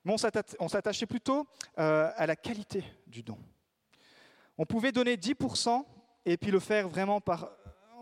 mais 0.04 0.14
on 0.58 0.68
s'attachait 0.68 1.06
plutôt 1.06 1.46
euh, 1.78 2.11
à 2.16 2.26
la 2.26 2.34
qualité 2.34 2.82
du 3.06 3.23
don. 3.23 3.38
On 4.58 4.66
pouvait 4.66 4.90
donner 4.90 5.16
10% 5.16 5.84
et 6.25 6.37
puis 6.37 6.50
le 6.50 6.58
faire 6.58 6.88
vraiment 6.88 7.20
par 7.20 7.52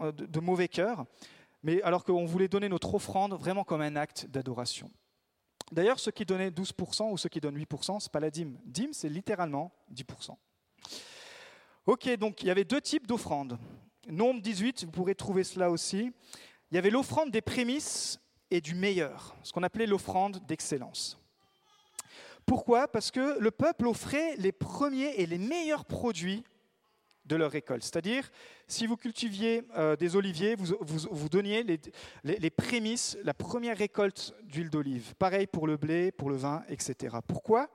euh, 0.01 0.11
de, 0.11 0.41
mauvais 0.41 0.69
cœur, 0.69 1.05
mais 1.63 1.83
alors 1.83 2.03
qu'on 2.03 2.25
voulait 2.25 2.49
donner 2.49 2.71
notre 2.71 2.95
offrande 2.95 3.35
vraiment 3.35 3.63
comme 3.63 3.83
un 3.83 3.95
acte 3.95 4.27
d'adoration. 4.27 4.91
D'ailleurs, 5.71 6.01
ceux 6.01 6.13
qui 6.13 6.25
donnaient 6.25 6.51
12% 6.51 7.13
ou 7.13 7.19
ceux 7.19 7.29
qui 7.29 7.41
donnent 7.41 7.59
8%, 7.59 8.01
ce 8.01 8.07
n'est 8.07 8.11
pas 8.11 8.21
la 8.21 8.31
dîme. 8.31 8.59
Dîme, 8.65 8.95
c'est 8.95 9.11
littéralement 9.11 9.71
10%. 9.93 10.35
Ok, 11.85 12.09
donc 12.17 12.43
il 12.43 12.47
y 12.47 12.51
avait 12.51 12.65
deux 12.65 12.81
types 12.81 13.07
d'offrandes. 13.07 13.59
Nombre 14.09 14.41
18, 14.41 14.85
vous 14.87 14.91
pourrez 14.91 15.15
trouver 15.15 15.45
cela 15.45 15.71
aussi. 15.71 16.11
Il 16.71 16.75
y 16.75 16.79
avait 16.79 16.91
l'offrande 16.91 17.31
des 17.31 17.43
prémices 17.43 18.19
et 18.53 18.61
du 18.61 18.75
meilleur, 18.75 19.35
ce 19.43 19.51
qu'on 19.51 19.63
appelait 19.63 19.87
l'offrande 19.87 20.39
d'excellence. 20.47 21.19
Pourquoi? 22.45 22.87
Parce 22.87 23.11
que 23.11 23.39
le 23.39 23.51
peuple 23.51 23.87
offrait 23.87 24.37
les 24.37 24.53
premiers 24.53 25.15
et 25.17 25.25
les 25.25 25.39
meilleurs 25.39 25.87
produits 25.87 26.45
de 27.25 27.37
leur 27.37 27.51
récolte. 27.51 27.83
C'est-à-dire, 27.83 28.31
si 28.67 28.87
vous 28.87 28.97
cultiviez 28.97 29.63
euh, 29.79 29.97
des 29.97 30.17
oliviers, 30.17 30.55
vous, 30.55 30.77
vous, 30.83 31.29
donniez 31.31 31.63
les, 31.63 31.81
les, 32.25 32.51
prémices, 32.51 33.17
la 33.25 33.33
première 33.33 33.79
récolte 33.79 34.35
d'huile 34.43 34.69
d'olive. 34.69 35.15
Pareil 35.15 35.47
pour 35.47 35.67
le 35.67 35.79
blé, 35.79 36.13
pour 36.13 36.29
le 36.29 36.37
vin, 36.37 36.63
etc. 36.69 37.17
Pourquoi? 37.27 37.71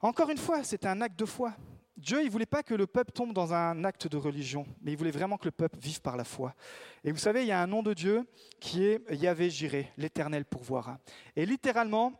Encore 0.00 0.30
une 0.30 0.38
fois, 0.38 0.62
c'était 0.62 0.88
un 0.88 1.00
acte 1.00 1.18
de 1.18 1.24
foi. 1.24 1.54
Dieu, 2.00 2.22
il 2.22 2.26
ne 2.26 2.30
voulait 2.30 2.46
pas 2.46 2.62
que 2.62 2.72
le 2.72 2.86
peuple 2.86 3.12
tombe 3.12 3.34
dans 3.34 3.52
un 3.52 3.84
acte 3.84 4.06
de 4.06 4.16
religion, 4.16 4.66
mais 4.80 4.92
il 4.92 4.96
voulait 4.96 5.10
vraiment 5.10 5.36
que 5.36 5.44
le 5.44 5.50
peuple 5.50 5.78
vive 5.78 6.00
par 6.00 6.16
la 6.16 6.24
foi. 6.24 6.54
Et 7.04 7.12
vous 7.12 7.18
savez, 7.18 7.42
il 7.42 7.48
y 7.48 7.52
a 7.52 7.60
un 7.60 7.66
nom 7.66 7.82
de 7.82 7.92
Dieu 7.92 8.26
qui 8.58 8.84
est 8.84 9.02
Yahvé 9.10 9.50
Jiré, 9.50 9.92
l'éternel 9.98 10.46
pourvoira. 10.46 10.98
Et 11.36 11.44
littéralement, 11.44 12.18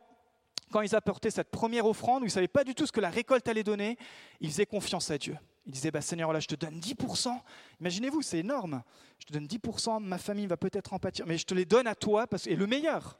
quand 0.70 0.82
ils 0.82 0.94
apportaient 0.94 1.30
cette 1.30 1.50
première 1.50 1.86
offrande, 1.86 2.22
où 2.22 2.24
ils 2.26 2.28
ne 2.28 2.32
savaient 2.32 2.46
pas 2.46 2.62
du 2.62 2.74
tout 2.74 2.86
ce 2.86 2.92
que 2.92 3.00
la 3.00 3.08
récolte 3.08 3.48
allait 3.48 3.64
donner, 3.64 3.96
ils 4.40 4.50
faisaient 4.50 4.66
confiance 4.66 5.10
à 5.10 5.16
Dieu. 5.16 5.36
Ils 5.64 5.72
disaient, 5.72 5.90
bah, 5.90 6.02
Seigneur, 6.02 6.30
là, 6.32 6.40
je 6.40 6.46
te 6.46 6.54
donne 6.54 6.78
10%. 6.78 7.40
Imaginez-vous, 7.80 8.20
c'est 8.20 8.38
énorme. 8.38 8.82
Je 9.18 9.26
te 9.26 9.32
donne 9.32 9.46
10%, 9.46 10.02
ma 10.02 10.18
famille 10.18 10.46
va 10.46 10.58
peut-être 10.58 10.92
en 10.92 10.98
pâtir, 10.98 11.26
mais 11.26 11.38
je 11.38 11.46
te 11.46 11.54
les 11.54 11.64
donne 11.64 11.86
à 11.86 11.94
toi, 11.94 12.26
parce... 12.26 12.46
et 12.46 12.54
le 12.54 12.66
meilleur. 12.66 13.18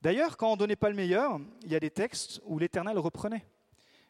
D'ailleurs, 0.00 0.38
quand 0.38 0.48
on 0.48 0.52
ne 0.52 0.58
donnait 0.58 0.76
pas 0.76 0.88
le 0.88 0.96
meilleur, 0.96 1.38
il 1.64 1.70
y 1.70 1.76
a 1.76 1.80
des 1.80 1.90
textes 1.90 2.40
où 2.46 2.58
l'Éternel 2.58 2.98
reprenait. 2.98 3.44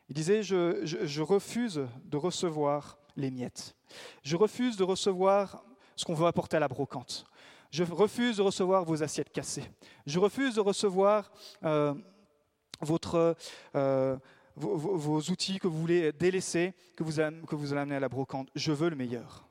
Il 0.09 0.15
disait, 0.15 0.43
je, 0.43 1.21
refuse 1.21 1.87
de 2.05 2.17
recevoir 2.17 2.99
les 3.17 3.31
miettes. 3.31 3.75
Je 4.23 4.37
refuse 4.37 4.77
de 4.77 4.85
recevoir 4.85 5.65
ce 5.97 6.05
qu'on 6.05 6.15
veut 6.15 6.27
apporter 6.27 6.57
à 6.57 6.61
la 6.61 6.69
brocante. 6.69 7.25
Je 7.71 7.85
refuse 7.85 8.37
de 8.37 8.43
recevoir 8.43 8.85
vos 8.85 9.03
assiettes 9.03 9.33
cassées. 9.33 9.65
Je 10.07 10.19
refuse 10.19 10.57
de 10.57 10.61
recevoir 10.61 11.33
euh, 11.65 11.95
euh, 13.75 14.19
vos, 14.57 15.21
outils 15.31 15.59
que 15.59 15.69
vous 15.69 15.79
voulez 15.79 16.13
délaisser, 16.13 16.75
que 16.97 17.05
vous, 17.05 17.13
que 17.47 17.55
vous 17.55 17.73
allez 17.73 17.81
amener 17.81 17.97
à 17.97 18.01
la 18.01 18.09
brocante. 18.09 18.49
Je 18.55 18.73
veux 18.73 18.91
le 18.91 18.97
meilleur. 18.97 19.49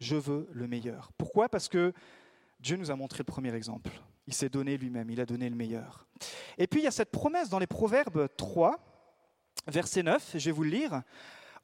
Je 0.00 0.16
veux 0.16 0.48
le 0.52 0.66
meilleur. 0.66 1.12
Pourquoi? 1.18 1.48
Parce 1.48 1.68
que 1.68 1.92
Dieu 2.60 2.76
nous 2.76 2.90
a 2.90 2.96
montré 2.96 3.18
le 3.18 3.24
premier 3.24 3.54
exemple. 3.54 3.90
Il 4.26 4.32
s'est 4.32 4.48
donné 4.48 4.78
lui-même, 4.78 5.10
il 5.10 5.20
a 5.20 5.26
donné 5.26 5.50
le 5.50 5.56
meilleur. 5.56 6.06
Et 6.56 6.66
puis 6.66 6.80
il 6.80 6.84
y 6.84 6.86
a 6.86 6.90
cette 6.90 7.10
promesse 7.10 7.50
dans 7.50 7.58
les 7.58 7.66
Proverbes 7.66 8.28
3, 8.36 8.78
verset 9.66 10.02
9, 10.02 10.32
je 10.34 10.44
vais 10.44 10.50
vous 10.50 10.64
le 10.64 10.70
lire. 10.70 11.02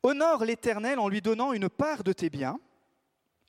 Honore 0.03 0.45
l'Éternel 0.45 0.99
en 0.99 1.09
lui 1.09 1.21
donnant 1.21 1.53
une 1.53 1.69
part 1.69 2.05
de 2.05 2.13
tes 2.13 2.31
biens 2.31 2.59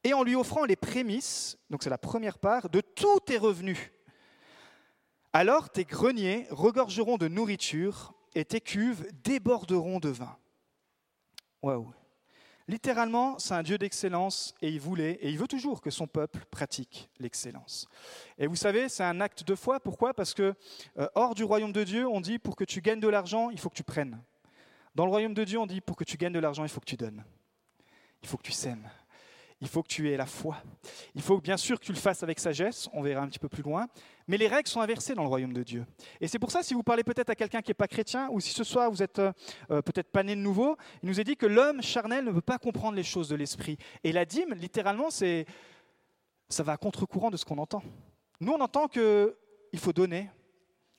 et 0.04 0.14
en 0.14 0.24
lui 0.24 0.36
offrant 0.36 0.66
les 0.66 0.76
prémices, 0.76 1.58
donc 1.70 1.84
c'est 1.84 1.90
la 1.90 1.98
première 1.98 2.40
part, 2.40 2.70
de 2.70 2.82
tous 2.82 3.20
tes 3.22 3.38
revenus. 3.38 3.92
Alors 5.34 5.70
tes 5.70 5.86
greniers 5.86 6.48
regorgeront 6.50 7.18
de 7.18 7.28
nourriture 7.28 8.14
et 8.36 8.46
tes 8.46 8.62
cuves 8.62 9.08
déborderont 9.24 10.00
de 10.00 10.10
vin. 10.10 10.38
Waouh! 11.62 11.94
Littéralement, 12.68 13.38
c'est 13.40 13.54
un 13.54 13.64
Dieu 13.64 13.78
d'excellence 13.78 14.56
et 14.62 14.70
il 14.70 14.80
voulait 14.80 15.14
et 15.22 15.30
il 15.30 15.38
veut 15.38 15.48
toujours 15.48 15.82
que 15.82 15.90
son 15.90 16.08
peuple 16.08 16.46
pratique 16.50 17.10
l'excellence. 17.20 17.88
Et 18.38 18.48
vous 18.48 18.56
savez, 18.56 18.88
c'est 18.88 19.04
un 19.04 19.20
acte 19.20 19.44
de 19.44 19.56
foi. 19.56 19.80
Pourquoi? 19.80 20.14
Parce 20.14 20.34
que 20.34 20.54
euh, 20.98 21.08
hors 21.16 21.36
du 21.36 21.44
royaume 21.44 21.74
de 21.74 21.84
Dieu, 21.84 22.08
on 22.08 22.22
dit 22.22 22.40
pour 22.40 22.56
que 22.56 22.64
tu 22.64 22.82
gagnes 22.82 23.00
de 23.00 23.08
l'argent, 23.08 23.50
il 23.50 23.60
faut 23.60 23.70
que 23.70 23.76
tu 23.76 23.84
prennes. 23.84 24.22
Dans 24.96 25.06
le 25.06 25.12
royaume 25.12 25.34
de 25.34 25.44
Dieu, 25.44 25.60
on 25.60 25.66
dit 25.66 25.82
pour 25.82 25.96
que 25.96 26.04
tu 26.04 26.18
gagnes 26.18 26.34
de 26.34 26.40
l'argent, 26.40 26.64
il 26.64 26.70
faut 26.70 26.80
que 26.80 26.86
tu 26.86 26.98
donnes. 26.98 27.24
Il 28.22 28.28
faut 28.28 28.38
que 28.38 28.44
tu 28.44 28.52
sèmes 28.52 28.90
il 29.62 29.68
faut 29.68 29.84
que 29.84 29.88
tu 29.88 30.12
aies 30.12 30.18
la 30.18 30.26
foi. 30.26 30.58
Il 31.14 31.22
faut 31.22 31.40
bien 31.40 31.56
sûr 31.56 31.80
que 31.80 31.86
tu 31.86 31.92
le 31.92 31.98
fasses 31.98 32.24
avec 32.24 32.40
sagesse, 32.40 32.90
on 32.94 33.02
verra 33.02 33.22
un 33.22 33.28
petit 33.28 33.40
peu 33.40 33.48
plus 33.48 33.62
loin, 33.62 33.88
mais 34.28 34.38
les 34.38 34.48
règles 34.48 34.68
sont 34.68 34.82
inversées 34.82 35.14
dans 35.14 35.22
le 35.22 35.28
royaume 35.28 35.54
de 35.54 35.62
Dieu. 35.62 35.86
Et 36.20 36.28
c'est 36.28 36.40
pour 36.40 36.52
ça, 36.52 36.64
si 36.64 36.74
vous 36.74 36.82
parlez 36.82 37.04
peut-être 37.04 37.30
à 37.30 37.36
quelqu'un 37.36 37.62
qui 37.62 37.70
n'est 37.70 37.76
pas 37.76 37.88
chrétien, 37.88 38.28
ou 38.32 38.40
si 38.40 38.52
ce 38.52 38.64
soir 38.64 38.90
vous 38.90 39.04
êtes 39.04 39.20
euh, 39.20 39.32
euh, 39.70 39.82
peut-être 39.84 40.12
pas 40.12 40.24
né 40.24 40.36
de 40.36 40.42
nouveau, 40.42 40.78
il 41.04 41.10
nous 41.10 41.20
est 41.20 41.24
dit 41.24 41.38
que 41.38 41.46
l'homme 41.46 41.82
charnel 41.84 42.26
ne 42.26 42.32
peut 42.32 42.42
pas 42.42 42.58
comprendre 42.58 42.96
les 42.96 43.04
choses 43.04 43.30
de 43.30 43.36
l'esprit. 43.36 43.78
Et 44.04 44.12
la 44.12 44.26
dîme, 44.26 44.56
littéralement, 44.56 45.12
c'est 45.12 45.46
ça 46.50 46.64
va 46.64 46.74
à 46.74 46.78
contre-courant 46.78 47.30
de 47.30 47.38
ce 47.38 47.46
qu'on 47.46 47.60
entend. 47.60 47.84
Nous, 48.40 48.52
on 48.52 48.60
entend 48.60 48.88
qu'il 48.88 49.32
faut 49.78 49.94
donner, 49.94 50.30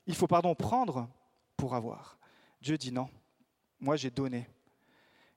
il 0.06 0.14
faut, 0.14 0.28
pardon, 0.28 0.54
prendre 0.54 1.08
pour 1.56 1.74
avoir. 1.74 2.16
Dieu 2.60 2.78
dit 2.78 2.92
non, 2.92 3.08
moi 3.82 3.96
j'ai 3.96 4.10
donné, 4.10 4.48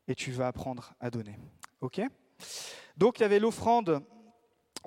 et 0.08 0.16
tu 0.16 0.32
vas 0.32 0.48
apprendre 0.48 0.94
à 1.02 1.10
donner. 1.10 1.38
OK? 1.82 2.00
Donc 2.96 3.20
il 3.20 3.24
y 3.24 3.26
avait 3.26 3.40
l'offrande 3.40 4.02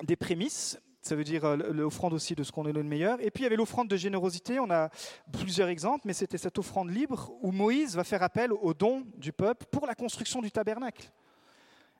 des 0.01 0.15
prémices, 0.15 0.79
ça 1.01 1.15
veut 1.15 1.25
dire 1.25 1.43
euh, 1.45 1.57
l'offrande 1.57 2.13
aussi 2.13 2.35
de 2.35 2.43
ce 2.43 2.51
qu'on 2.51 2.65
est 2.67 2.73
le 2.73 2.83
meilleur. 2.83 3.19
Et 3.21 3.31
puis 3.31 3.41
il 3.41 3.43
y 3.43 3.47
avait 3.47 3.57
l'offrande 3.57 3.89
de 3.89 3.97
générosité, 3.97 4.59
on 4.59 4.71
a 4.71 4.89
plusieurs 5.33 5.67
exemples, 5.67 6.03
mais 6.05 6.13
c'était 6.13 6.37
cette 6.37 6.57
offrande 6.57 6.89
libre 6.89 7.31
où 7.41 7.51
Moïse 7.51 7.95
va 7.95 8.03
faire 8.03 8.23
appel 8.23 8.53
aux 8.53 8.73
dons 8.73 9.05
du 9.17 9.33
peuple 9.33 9.65
pour 9.71 9.85
la 9.85 9.93
construction 9.93 10.41
du 10.41 10.51
tabernacle. 10.51 11.11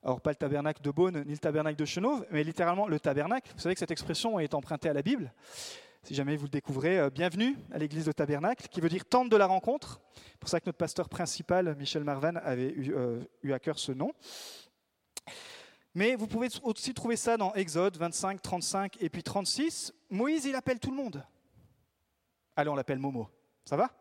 Alors 0.02 0.22
pas 0.22 0.30
le 0.30 0.38
tabernacle 0.38 0.82
de 0.82 0.92
Beaune 0.92 1.24
ni 1.26 1.34
le 1.34 1.40
tabernacle 1.40 1.78
de 1.78 1.86
Chenauve, 1.86 2.26
mais 2.32 2.44
littéralement 2.46 2.88
le 2.88 3.02
tabernacle. 3.02 3.52
Vous 3.54 3.60
savez 3.60 3.76
que 3.76 3.80
cette 3.80 3.92
expression 3.92 4.40
est 4.40 4.54
empruntée 4.54 4.88
à 4.88 4.94
la 4.94 5.02
Bible. 5.02 5.34
Si 6.04 6.16
jamais 6.16 6.38
vous 6.38 6.46
le 6.46 6.50
découvrez, 6.50 6.98
euh, 6.98 7.10
bienvenue 7.10 7.58
à 7.72 7.78
l'église 7.78 8.06
de 8.06 8.12
Tabernacle, 8.12 8.68
qui 8.70 8.80
veut 8.80 8.90
dire 8.90 9.06
tente 9.06 9.30
de 9.30 9.36
la 9.36 9.46
rencontre. 9.46 10.00
C'est 10.16 10.40
pour 10.40 10.50
ça 10.50 10.60
que 10.60 10.66
notre 10.66 10.78
pasteur 10.78 11.10
principal, 11.10 11.76
Michel 11.76 12.04
Marvan, 12.04 12.36
avait 12.38 12.72
eu, 12.72 12.94
euh, 12.96 13.22
eu 13.44 13.52
à 13.52 13.60
cœur 13.60 13.78
ce 13.78 13.92
nom. 13.92 14.14
Mais 15.94 16.16
vous 16.16 16.28
pouvez 16.28 16.48
aussi 16.64 16.94
trouver 16.94 17.18
ça 17.18 17.36
dans 17.36 17.54
Exode 17.54 17.98
25, 17.98 18.42
35 18.42 18.98
et 19.02 19.10
puis 19.10 19.24
36. 19.24 19.94
Moïse, 20.10 20.46
il 20.46 20.56
appelle 20.56 20.80
tout 20.80 20.90
le 20.90 20.96
monde. 20.96 21.24
Allez, 22.56 22.70
on 22.70 22.76
l'appelle 22.76 23.00
Momo. 23.00 23.30
Ça 23.66 23.76
va? 23.76 23.92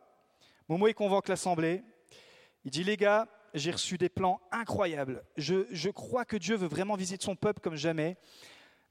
Momo, 0.69 0.87
il 0.87 0.95
convoque 0.95 1.29
l'assemblée. 1.29 1.83
Il 2.65 2.71
dit, 2.71 2.85
les 2.85 2.97
gars, 2.97 3.27
j'ai 3.55 3.73
reçu 3.73 3.99
des 3.99 4.09
plans 4.09 4.41
incroyables. 4.53 5.25
Je, 5.37 5.67
je, 5.73 5.91
crois 5.91 6.25
que 6.25 6.37
Dieu 6.37 6.57
veut 6.57 6.69
vraiment 6.69 6.95
visiter 6.95 7.25
son 7.25 7.35
peuple 7.35 7.61
comme 7.61 7.77
jamais. 7.77 8.17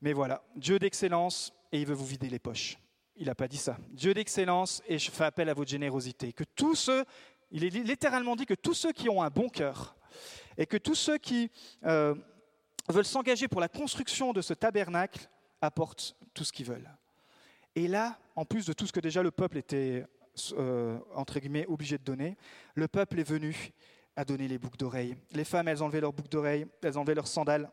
Mais 0.01 0.13
voilà, 0.13 0.43
Dieu 0.55 0.77
d'excellence 0.77 1.53
et 1.71 1.79
il 1.79 1.87
veut 1.87 1.95
vous 1.95 2.05
vider 2.05 2.29
les 2.29 2.39
poches. 2.39 2.77
Il 3.17 3.25
n'a 3.25 3.35
pas 3.35 3.47
dit 3.47 3.57
ça. 3.57 3.77
Dieu 3.89 4.13
d'excellence 4.13 4.81
et 4.87 4.99
je 4.99 5.11
fais 5.11 5.25
appel 5.25 5.49
à 5.49 5.53
votre 5.53 5.69
générosité. 5.69 6.33
Que 6.33 6.43
tous 6.43 6.75
ceux, 6.75 7.03
il 7.51 7.63
est 7.63 7.69
littéralement 7.69 8.35
dit 8.35 8.45
que 8.45 8.53
tous 8.53 8.73
ceux 8.73 8.91
qui 8.91 9.09
ont 9.09 9.21
un 9.21 9.29
bon 9.29 9.49
cœur 9.49 9.95
et 10.57 10.65
que 10.65 10.77
tous 10.77 10.95
ceux 10.95 11.17
qui... 11.17 11.51
Euh, 11.85 12.15
veulent 12.93 13.05
s'engager 13.05 13.47
pour 13.47 13.61
la 13.61 13.67
construction 13.67 14.33
de 14.33 14.41
ce 14.41 14.53
tabernacle 14.53 15.29
apportent 15.61 16.15
tout 16.33 16.43
ce 16.43 16.51
qu'ils 16.51 16.65
veulent. 16.65 16.89
Et 17.75 17.87
là, 17.87 18.17
en 18.35 18.45
plus 18.45 18.65
de 18.65 18.73
tout 18.73 18.87
ce 18.87 18.93
que 18.93 18.99
déjà 18.99 19.21
le 19.21 19.31
peuple 19.31 19.57
était, 19.57 20.05
euh, 20.53 20.97
entre 21.13 21.39
guillemets, 21.39 21.65
obligé 21.67 21.97
de 21.97 22.03
donner, 22.03 22.37
le 22.75 22.87
peuple 22.87 23.19
est 23.19 23.27
venu 23.27 23.71
à 24.15 24.25
donner 24.25 24.47
les 24.47 24.57
boucles 24.57 24.77
d'oreilles. 24.77 25.15
Les 25.31 25.43
femmes, 25.43 25.67
elles 25.67 25.83
enlevaient 25.83 26.01
leurs 26.01 26.13
boucles 26.13 26.29
d'oreilles, 26.29 26.65
elles 26.81 26.97
enlevaient 26.97 27.15
leurs 27.15 27.27
sandales, 27.27 27.69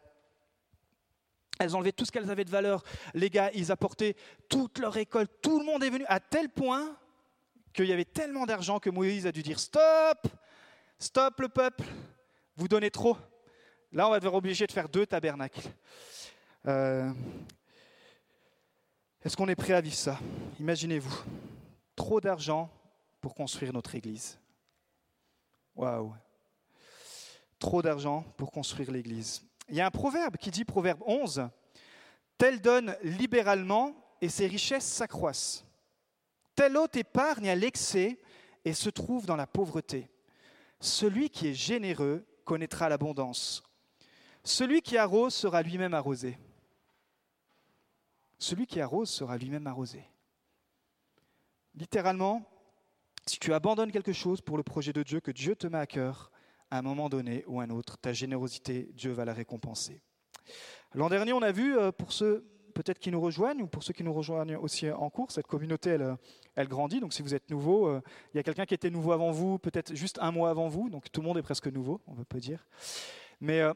elles 1.58 1.76
enlevaient 1.76 1.92
tout 1.92 2.04
ce 2.04 2.12
qu'elles 2.12 2.30
avaient 2.30 2.44
de 2.44 2.50
valeur. 2.50 2.82
Les 3.14 3.30
gars, 3.30 3.50
ils 3.54 3.70
apportaient 3.70 4.16
toute 4.49 4.78
leur 4.78 4.92
récolte. 4.92 5.30
Tout 5.40 5.58
le 5.61 5.64
monde 5.64 5.84
est 5.84 5.90
venu 5.90 6.04
à 6.08 6.20
tel 6.20 6.49
point 6.49 6.96
qu'il 7.73 7.87
y 7.87 7.92
avait 7.92 8.04
tellement 8.04 8.46
d'argent 8.46 8.78
que 8.78 8.90
Moïse 8.90 9.26
a 9.26 9.32
dû 9.32 9.42
dire 9.42 9.58
Stop 9.58 10.26
Stop 10.99 11.40
le 11.40 11.49
peuple 11.49 11.84
Vous 12.56 12.68
donnez 12.68 12.90
trop. 12.90 13.16
Là, 13.92 14.08
on 14.08 14.11
va 14.11 14.18
devoir 14.18 14.34
obligé 14.34 14.66
de 14.66 14.73
faire 14.73 14.88
deux 14.88 15.06
tabernacles. 15.06 15.68
Euh, 16.66 17.12
est-ce 19.23 19.37
qu'on 19.37 19.49
est 19.49 19.54
prêt 19.54 19.75
à 19.75 19.80
vivre 19.80 19.94
ça? 19.94 20.18
Imaginez-vous, 20.58 21.14
trop 21.94 22.20
d'argent 22.20 22.70
pour 23.20 23.34
construire 23.34 23.73
notre 23.73 23.94
église. 23.94 24.38
Waouh 25.75 26.14
Trop 27.58 27.82
d'argent 27.82 28.23
pour 28.37 28.50
construire 28.50 28.90
l'église. 28.90 29.42
Il 29.68 29.76
y 29.76 29.80
a 29.80 29.87
un 29.87 29.90
proverbe 29.90 30.37
qui 30.37 30.50
dit, 30.50 30.64
proverbe 30.64 31.02
11, 31.06 31.49
Tel 32.38 32.61
donne 32.61 32.97
libéralement 33.02 33.94
et 34.21 34.28
ses 34.28 34.47
richesses 34.47 34.87
s'accroissent. 34.87 35.64
Tel 36.54 36.76
autre 36.76 36.99
épargne 36.99 37.49
à 37.49 37.54
l'excès 37.54 38.18
et 38.64 38.75
se 38.75 38.90
trouve 38.90 39.26
dans 39.26 39.37
la 39.37 39.47
pauvreté. 39.47 40.11
Celui 40.80 41.30
qui 41.30 41.49
est 41.49 41.54
généreux 41.54 42.26
connaîtra 42.44 42.88
l'abondance. 42.88 43.62
Celui 44.42 44.83
qui 44.83 44.99
arrose 44.99 45.35
sera 45.35 45.62
lui-même 45.62 45.94
arrosé. 45.94 46.38
Celui 48.38 48.66
qui 48.66 48.80
arrose 48.80 49.09
sera 49.09 49.38
lui-même 49.38 49.66
arrosé. 49.66 50.04
Littéralement, 51.75 52.42
si 53.26 53.38
tu 53.38 53.54
abandonnes 53.54 53.90
quelque 53.90 54.12
chose 54.12 54.40
pour 54.40 54.56
le 54.56 54.62
projet 54.62 54.92
de 54.92 55.02
Dieu 55.02 55.21
que 55.21 55.30
Dieu 55.30 55.56
te 55.56 55.66
met 55.66 55.78
à 55.78 55.87
cœur, 55.87 56.30
à 56.74 56.78
un 56.78 56.82
moment 56.82 57.08
donné 57.08 57.44
ou 57.46 57.60
un 57.60 57.70
autre, 57.70 57.96
ta 57.98 58.12
générosité, 58.12 58.90
Dieu 58.94 59.12
va 59.12 59.24
la 59.24 59.32
récompenser. 59.32 60.00
L'an 60.92 61.08
dernier, 61.08 61.32
on 61.32 61.42
a 61.42 61.52
vu, 61.52 61.78
euh, 61.78 61.92
pour 61.92 62.12
ceux 62.12 62.44
peut-être 62.74 62.98
qui 62.98 63.12
nous 63.12 63.20
rejoignent 63.20 63.62
ou 63.62 63.68
pour 63.68 63.84
ceux 63.84 63.92
qui 63.92 64.02
nous 64.02 64.12
rejoignent 64.12 64.56
aussi 64.56 64.90
en 64.90 65.08
cours, 65.08 65.30
cette 65.30 65.46
communauté, 65.46 65.90
elle, 65.90 66.16
elle 66.56 66.66
grandit. 66.66 66.98
Donc 66.98 67.12
si 67.12 67.22
vous 67.22 67.32
êtes 67.32 67.48
nouveau, 67.48 67.86
euh, 67.86 68.02
il 68.32 68.38
y 68.38 68.40
a 68.40 68.42
quelqu'un 68.42 68.66
qui 68.66 68.74
était 68.74 68.90
nouveau 68.90 69.12
avant 69.12 69.30
vous, 69.30 69.60
peut-être 69.60 69.94
juste 69.94 70.18
un 70.20 70.32
mois 70.32 70.50
avant 70.50 70.66
vous, 70.66 70.90
donc 70.90 71.12
tout 71.12 71.20
le 71.20 71.28
monde 71.28 71.38
est 71.38 71.42
presque 71.42 71.68
nouveau, 71.68 72.00
on 72.08 72.24
peut 72.24 72.40
dire. 72.40 72.66
Mais 73.40 73.60
euh, 73.60 73.72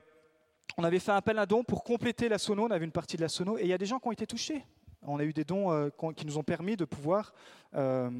on 0.77 0.83
avait 0.83 0.99
fait 0.99 1.13
appel 1.13 1.39
à 1.39 1.47
don 1.47 1.63
pour 1.63 1.85
compléter 1.85 2.29
la 2.29 2.39
sono, 2.39 2.65
on 2.65 2.71
avait 2.73 2.85
une 2.85 2.91
partie 2.91 3.17
de 3.17 3.23
la 3.23 3.29
sono, 3.29 3.59
et 3.59 3.63
il 3.63 3.69
y 3.69 3.73
a 3.73 3.79
des 3.79 3.87
gens 3.87 4.01
qui 4.01 4.09
ont 4.09 4.13
été 4.13 4.27
touchés. 4.27 4.65
On 5.03 5.21
a 5.21 5.25
eu 5.25 5.33
des 5.33 5.45
dons 5.45 5.71
euh, 5.71 5.91
qui 6.17 6.27
nous 6.27 6.39
ont 6.39 6.43
permis 6.43 6.77
de 6.77 6.85
pouvoir 6.85 7.33
euh, 7.75 8.11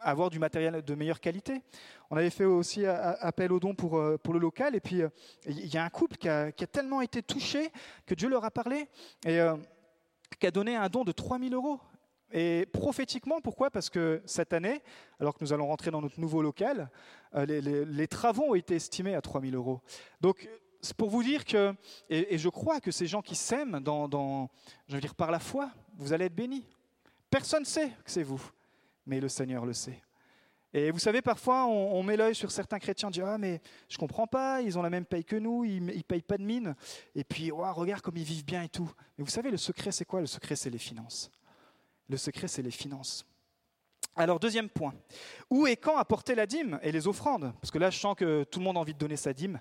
avoir 0.00 0.30
du 0.30 0.38
matériel 0.38 0.82
de 0.82 0.94
meilleure 0.94 1.20
qualité. 1.20 1.62
On 2.10 2.16
avait 2.16 2.30
fait 2.30 2.44
aussi 2.44 2.86
appel 2.86 3.52
aux 3.52 3.60
dons 3.60 3.74
pour, 3.74 3.98
euh, 3.98 4.16
pour 4.16 4.34
le 4.34 4.40
local, 4.40 4.74
et 4.74 4.80
puis 4.80 5.02
il 5.46 5.66
y 5.66 5.76
a 5.76 5.84
un 5.84 5.88
couple 5.88 6.16
qui 6.16 6.28
a, 6.28 6.52
tellement 6.52 7.00
été 7.00 7.22
touché 7.22 7.70
que 8.06 8.14
Dieu 8.14 8.28
leur 8.28 8.44
a 8.44 8.50
parlé, 8.50 8.88
et 9.26 9.40
qui 10.38 10.46
a 10.46 10.50
donné 10.50 10.76
un 10.76 10.88
don 10.88 11.04
de 11.04 11.12
3000 11.12 11.54
euros. 11.54 11.80
Et 12.32 12.66
prophétiquement, 12.72 13.40
pourquoi? 13.40 13.70
Parce 13.70 13.88
que 13.88 14.20
cette 14.26 14.52
année, 14.52 14.82
alors 15.20 15.34
que 15.34 15.44
nous 15.44 15.52
allons 15.52 15.68
rentrer 15.68 15.90
dans 15.90 16.02
notre 16.02 16.20
nouveau 16.20 16.42
local, 16.42 16.90
les, 17.34 17.60
les 17.60 18.08
travaux 18.08 18.50
ont 18.50 18.54
été 18.54 18.74
estimés 18.74 19.14
à 19.14 19.20
3000 19.20 19.54
euros. 19.54 19.80
Donc 20.20 20.48
c'est 20.86 20.96
pour 20.96 21.10
vous 21.10 21.22
dire 21.22 21.44
que, 21.44 21.74
et, 22.08 22.38
je 22.38 22.48
crois 22.48 22.80
que 22.80 22.90
ces 22.90 23.06
gens 23.06 23.22
qui 23.22 23.34
s'aiment 23.34 23.80
dans, 23.80 24.50
je 24.88 24.94
veux 24.94 25.00
dire, 25.00 25.14
par 25.14 25.30
la 25.30 25.40
foi, 25.40 25.70
vous 25.96 26.12
allez 26.12 26.26
être 26.26 26.34
bénis. 26.34 26.66
Personne 27.30 27.62
ne 27.62 27.66
sait 27.66 27.88
que 27.88 28.10
c'est 28.10 28.22
vous, 28.22 28.40
mais 29.06 29.20
le 29.20 29.28
Seigneur 29.28 29.64
le 29.64 29.72
sait. 29.72 30.02
Et 30.74 30.90
vous 30.90 30.98
savez, 30.98 31.22
parfois, 31.22 31.66
on, 31.66 32.02
met 32.02 32.18
l'œil 32.18 32.34
sur 32.34 32.50
certains 32.50 32.78
chrétiens, 32.78 33.08
on 33.08 33.10
dit 33.10 33.22
Ah, 33.22 33.38
mais 33.38 33.62
je 33.88 33.96
comprends 33.96 34.26
pas, 34.26 34.60
ils 34.60 34.78
ont 34.78 34.82
la 34.82 34.90
même 34.90 35.06
paye 35.06 35.24
que 35.24 35.36
nous, 35.36 35.64
ils 35.64 35.82
ne 35.82 36.02
payent 36.02 36.20
pas 36.20 36.36
de 36.36 36.42
mine. 36.42 36.74
Et 37.14 37.24
puis, 37.24 37.50
oh, 37.50 37.64
regarde 37.72 38.02
comme 38.02 38.16
ils 38.18 38.24
vivent 38.24 38.44
bien 38.44 38.62
et 38.62 38.68
tout. 38.68 38.90
Mais 39.16 39.24
vous 39.24 39.30
savez, 39.30 39.50
le 39.50 39.56
secret, 39.56 39.90
c'est 39.90 40.04
quoi? 40.04 40.20
Le 40.20 40.26
secret, 40.26 40.54
c'est 40.54 40.68
les 40.68 40.78
finances. 40.78 41.30
Le 42.10 42.18
secret, 42.18 42.46
c'est 42.46 42.62
les 42.62 42.70
finances. 42.70 43.24
Alors, 44.16 44.38
deuxième 44.38 44.68
point. 44.68 44.92
Où 45.48 45.66
et 45.66 45.76
quand 45.76 45.96
apporter 45.96 46.34
la 46.34 46.46
dîme 46.46 46.78
et 46.82 46.92
les 46.92 47.08
offrandes? 47.08 47.52
Parce 47.60 47.70
que 47.70 47.78
là, 47.78 47.88
je 47.88 47.98
sens 47.98 48.14
que 48.14 48.44
tout 48.44 48.58
le 48.58 48.64
monde 48.64 48.76
a 48.76 48.80
envie 48.80 48.94
de 48.94 48.98
donner 48.98 49.16
sa 49.16 49.32
dîme. 49.32 49.60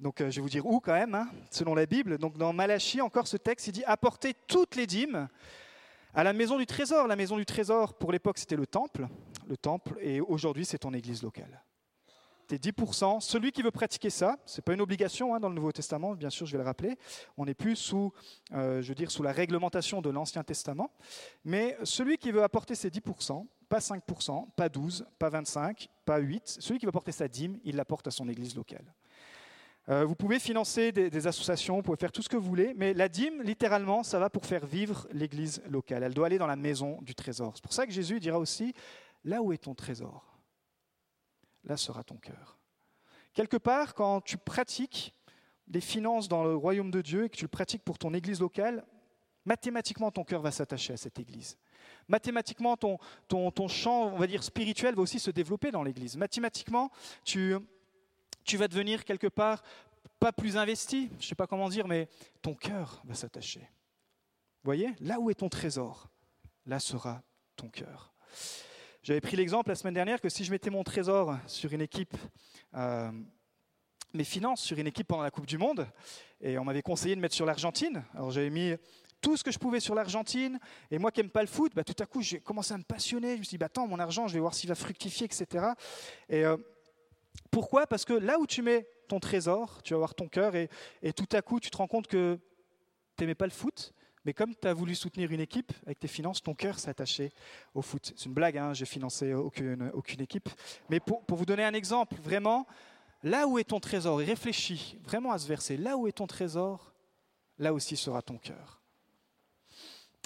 Donc, 0.00 0.20
euh, 0.20 0.30
je 0.30 0.36
vais 0.36 0.42
vous 0.42 0.50
dire 0.50 0.66
où 0.66 0.80
quand 0.80 0.92
même, 0.92 1.14
hein, 1.14 1.28
selon 1.50 1.74
la 1.74 1.86
Bible. 1.86 2.18
Donc, 2.18 2.36
dans 2.36 2.52
Malachie, 2.52 3.00
encore 3.00 3.28
ce 3.28 3.36
texte, 3.36 3.68
il 3.68 3.72
dit 3.72 3.84
apporter 3.84 4.34
toutes 4.46 4.76
les 4.76 4.86
dîmes 4.86 5.28
à 6.14 6.24
la 6.24 6.32
maison 6.32 6.58
du 6.58 6.66
trésor. 6.66 7.06
La 7.06 7.16
maison 7.16 7.36
du 7.36 7.44
trésor, 7.44 7.94
pour 7.94 8.12
l'époque, 8.12 8.38
c'était 8.38 8.56
le 8.56 8.66
temple. 8.66 9.08
Le 9.46 9.56
temple, 9.56 9.98
et 10.00 10.20
aujourd'hui, 10.20 10.64
c'est 10.64 10.78
ton 10.78 10.94
église 10.94 11.22
locale. 11.22 11.62
Tes 12.46 12.58
10%, 12.58 13.20
celui 13.20 13.52
qui 13.52 13.62
veut 13.62 13.70
pratiquer 13.70 14.10
ça, 14.10 14.36
ce 14.44 14.58
n'est 14.58 14.62
pas 14.62 14.74
une 14.74 14.82
obligation 14.82 15.34
hein, 15.34 15.40
dans 15.40 15.48
le 15.48 15.54
Nouveau 15.54 15.72
Testament, 15.72 16.14
bien 16.14 16.28
sûr, 16.28 16.46
je 16.46 16.52
vais 16.52 16.58
le 16.58 16.64
rappeler. 16.64 16.98
On 17.38 17.46
n'est 17.46 17.54
plus 17.54 17.74
sous, 17.74 18.12
euh, 18.52 18.82
je 18.82 18.88
veux 18.88 18.94
dire, 18.94 19.10
sous 19.10 19.22
la 19.22 19.32
réglementation 19.32 20.02
de 20.02 20.10
l'Ancien 20.10 20.44
Testament. 20.44 20.90
Mais 21.44 21.76
celui 21.84 22.18
qui 22.18 22.30
veut 22.30 22.42
apporter 22.42 22.74
ses 22.74 22.90
10%, 22.90 23.46
pas 23.70 23.78
5%, 23.78 24.50
pas 24.56 24.68
12, 24.68 25.06
pas 25.18 25.30
25, 25.30 25.88
pas 26.04 26.18
8, 26.18 26.42
celui 26.60 26.78
qui 26.78 26.84
veut 26.84 26.90
apporter 26.90 27.12
sa 27.12 27.28
dîme, 27.28 27.58
il 27.64 27.76
l'apporte 27.76 28.06
à 28.08 28.10
son 28.10 28.28
église 28.28 28.54
locale. 28.54 28.92
Euh, 29.90 30.04
vous 30.04 30.14
pouvez 30.14 30.38
financer 30.38 30.92
des, 30.92 31.26
associations, 31.26 31.76
vous 31.76 31.82
pouvez 31.82 31.98
faire 31.98 32.12
tout 32.12 32.22
ce 32.22 32.28
que 32.28 32.36
vous 32.36 32.48
voulez, 32.48 32.72
mais 32.74 32.94
la 32.94 33.08
dîme, 33.08 33.42
littéralement, 33.42 34.02
ça 34.02 34.18
va 34.18 34.30
pour 34.30 34.46
faire 34.46 34.64
vivre 34.64 35.06
l'église 35.12 35.62
locale. 35.68 36.02
Elle 36.02 36.14
doit 36.14 36.26
aller 36.26 36.38
dans 36.38 36.46
la 36.46 36.56
maison 36.56 36.98
du 37.02 37.14
trésor. 37.14 37.52
C'est 37.54 37.62
pour 37.62 37.74
ça 37.74 37.86
que 37.86 37.92
Jésus 37.92 38.18
dira 38.18 38.38
aussi, 38.38 38.72
là 39.24 39.42
où 39.42 39.52
est 39.52 39.58
ton 39.58 39.74
trésor, 39.74 40.38
là 41.64 41.76
sera 41.76 42.02
ton 42.02 42.16
cœur. 42.16 42.58
Quelque 43.34 43.58
part, 43.58 43.94
quand 43.94 44.22
tu 44.22 44.38
pratiques 44.38 45.14
des 45.66 45.82
finances 45.82 46.28
dans 46.28 46.44
le 46.44 46.54
royaume 46.54 46.90
de 46.90 47.02
Dieu 47.02 47.24
et 47.24 47.28
que 47.28 47.36
tu 47.36 47.44
le 47.44 47.48
pratiques 47.48 47.84
pour 47.84 47.98
ton 47.98 48.14
église 48.14 48.40
locale, 48.40 48.86
mathématiquement, 49.44 50.10
ton 50.10 50.24
cœur 50.24 50.40
va 50.40 50.50
s'attacher 50.50 50.94
à 50.94 50.96
cette 50.96 51.18
église. 51.18 51.58
Mathématiquement, 52.08 52.76
ton, 52.76 52.98
ton, 53.28 53.50
ton 53.50 53.68
champ, 53.68 54.14
on 54.14 54.18
va 54.18 54.26
dire, 54.26 54.42
spirituel 54.42 54.94
va 54.94 55.02
aussi 55.02 55.18
se 55.18 55.30
développer 55.30 55.70
dans 55.70 55.82
l'église. 55.82 56.16
Mathématiquement, 56.16 56.90
tu, 57.24 57.56
tu 58.44 58.56
vas 58.56 58.68
devenir 58.68 59.04
quelque 59.04 59.26
part 59.26 59.62
pas 60.18 60.32
plus 60.32 60.56
investi, 60.56 61.08
je 61.18 61.24
ne 61.24 61.28
sais 61.28 61.34
pas 61.34 61.46
comment 61.46 61.68
dire, 61.68 61.86
mais 61.86 62.08
ton 62.42 62.54
cœur 62.54 63.02
va 63.04 63.14
s'attacher. 63.14 63.60
Vous 63.60 64.68
voyez, 64.68 64.94
là 65.00 65.20
où 65.20 65.30
est 65.30 65.34
ton 65.34 65.48
trésor, 65.48 66.08
là 66.66 66.80
sera 66.80 67.22
ton 67.56 67.68
cœur. 67.68 68.14
J'avais 69.02 69.20
pris 69.20 69.36
l'exemple 69.36 69.68
la 69.68 69.74
semaine 69.74 69.94
dernière 69.94 70.20
que 70.20 70.30
si 70.30 70.44
je 70.44 70.50
mettais 70.50 70.70
mon 70.70 70.82
trésor 70.82 71.36
sur 71.46 71.72
une 71.72 71.82
équipe, 71.82 72.16
euh, 72.74 73.12
mes 74.14 74.24
finances 74.24 74.62
sur 74.62 74.78
une 74.78 74.86
équipe 74.86 75.08
pendant 75.08 75.22
la 75.22 75.30
Coupe 75.30 75.46
du 75.46 75.58
Monde, 75.58 75.86
et 76.40 76.56
on 76.58 76.64
m'avait 76.64 76.82
conseillé 76.82 77.14
de 77.14 77.20
mettre 77.20 77.34
sur 77.34 77.44
l'Argentine, 77.44 78.02
alors 78.14 78.30
j'avais 78.30 78.50
mis 78.50 78.74
tout 79.20 79.36
ce 79.36 79.44
que 79.44 79.50
je 79.50 79.58
pouvais 79.58 79.80
sur 79.80 79.94
l'Argentine, 79.94 80.58
et 80.90 80.98
moi 80.98 81.10
qui 81.10 81.20
n'aime 81.20 81.30
pas 81.30 81.42
le 81.42 81.48
foot, 81.48 81.72
bah, 81.74 81.84
tout 81.84 82.02
à 82.02 82.06
coup 82.06 82.22
j'ai 82.22 82.40
commencé 82.40 82.72
à 82.72 82.78
me 82.78 82.82
passionner, 82.82 83.34
je 83.34 83.38
me 83.40 83.42
suis 83.42 83.50
dit, 83.50 83.58
bah, 83.58 83.66
attends, 83.66 83.86
mon 83.86 83.98
argent, 83.98 84.28
je 84.28 84.34
vais 84.34 84.40
voir 84.40 84.54
s'il 84.54 84.68
va 84.68 84.74
fructifier, 84.74 85.26
etc. 85.26 85.66
Et 86.30 86.44
euh, 86.44 86.56
pourquoi? 87.54 87.86
Parce 87.86 88.04
que 88.04 88.12
là 88.12 88.40
où 88.40 88.48
tu 88.48 88.62
mets 88.62 88.88
ton 89.06 89.20
trésor, 89.20 89.80
tu 89.84 89.94
vas 89.94 89.98
voir 89.98 90.14
ton 90.16 90.26
cœur 90.26 90.56
et, 90.56 90.68
tout 91.14 91.28
à 91.30 91.40
coup 91.40 91.60
tu 91.60 91.70
te 91.70 91.76
rends 91.76 91.86
compte 91.86 92.08
que 92.08 92.36
tu 93.16 93.22
n'aimais 93.22 93.36
pas 93.36 93.44
le 93.44 93.52
foot, 93.52 93.94
mais 94.24 94.32
comme 94.32 94.56
tu 94.56 94.66
as 94.66 94.74
voulu 94.74 94.96
soutenir 94.96 95.30
une 95.30 95.40
équipe 95.40 95.72
avec 95.86 96.00
tes 96.00 96.08
finances, 96.08 96.42
ton 96.42 96.54
cœur 96.54 96.80
s'est 96.80 96.90
attaché 96.90 97.30
au 97.72 97.80
foot. 97.80 98.12
C'est 98.16 98.24
une 98.24 98.34
blague, 98.34 98.58
hein, 98.58 98.74
j'ai 98.74 98.86
financé 98.86 99.34
aucune, 99.34 99.92
équipe. 100.18 100.48
Mais 100.90 100.98
pour, 100.98 101.22
vous 101.28 101.44
donner 101.44 101.62
un 101.62 101.74
exemple, 101.74 102.16
vraiment, 102.16 102.66
là 103.22 103.46
où 103.46 103.56
est 103.56 103.64
ton 103.64 103.78
trésor, 103.78 104.18
réfléchis 104.18 104.98
vraiment 105.04 105.30
à 105.30 105.38
ce 105.38 105.46
verset, 105.46 105.76
là 105.76 105.96
où 105.96 106.08
est 106.08 106.12
ton 106.12 106.26
trésor, 106.26 106.92
là 107.58 107.72
aussi 107.72 107.96
sera 107.96 108.20
ton 108.20 108.36
cœur. 108.36 108.82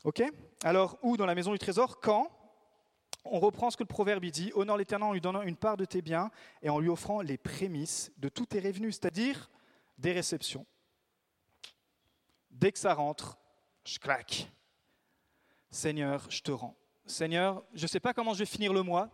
Ok? 0.05 0.23
Alors, 0.63 0.99
où 1.03 1.19
dans 1.19 1.27
la 1.27 1.35
maison 1.35 1.53
du 1.53 1.59
trésor? 1.59 2.01
Quand? 2.01 2.31
On 3.31 3.41
reprend 3.41 3.71
ce 3.71 3.77
que 3.77 3.83
le 3.83 3.89
proverbe 3.89 4.25
dit, 4.27 4.53
honore 4.55 4.77
l'Éternel 4.77 5.09
en 5.09 5.13
lui 5.13 5.21
donnant 5.21 5.43
une 5.43 5.57
part 5.57 5.77
de 5.77 5.85
tes 5.85 6.03
biens 6.03 6.31
et 6.63 6.71
en 6.71 6.79
lui 6.79 6.89
offrant 6.89 7.21
les 7.21 7.39
prémices 7.39 8.13
de 8.19 8.29
tous 8.29 8.47
tes 8.47 8.61
revenus, 8.61 8.99
c'est-à-dire 8.99 9.51
des 9.99 10.13
réceptions. 10.13 10.67
Dès 12.51 12.73
que 12.73 12.79
ça 12.79 12.95
rentre, 12.95 13.39
je 13.85 13.99
claque. 13.99 14.51
Seigneur, 15.71 16.27
je 16.31 16.41
te 16.41 16.51
rends. 16.51 16.77
Seigneur, 17.07 17.63
je 17.75 17.85
ne 17.85 17.89
sais 17.89 18.01
pas 18.01 18.13
comment 18.13 18.35
je 18.35 18.41
vais 18.41 18.47
finir 18.47 18.73
le 18.73 18.83
mois. 18.83 19.11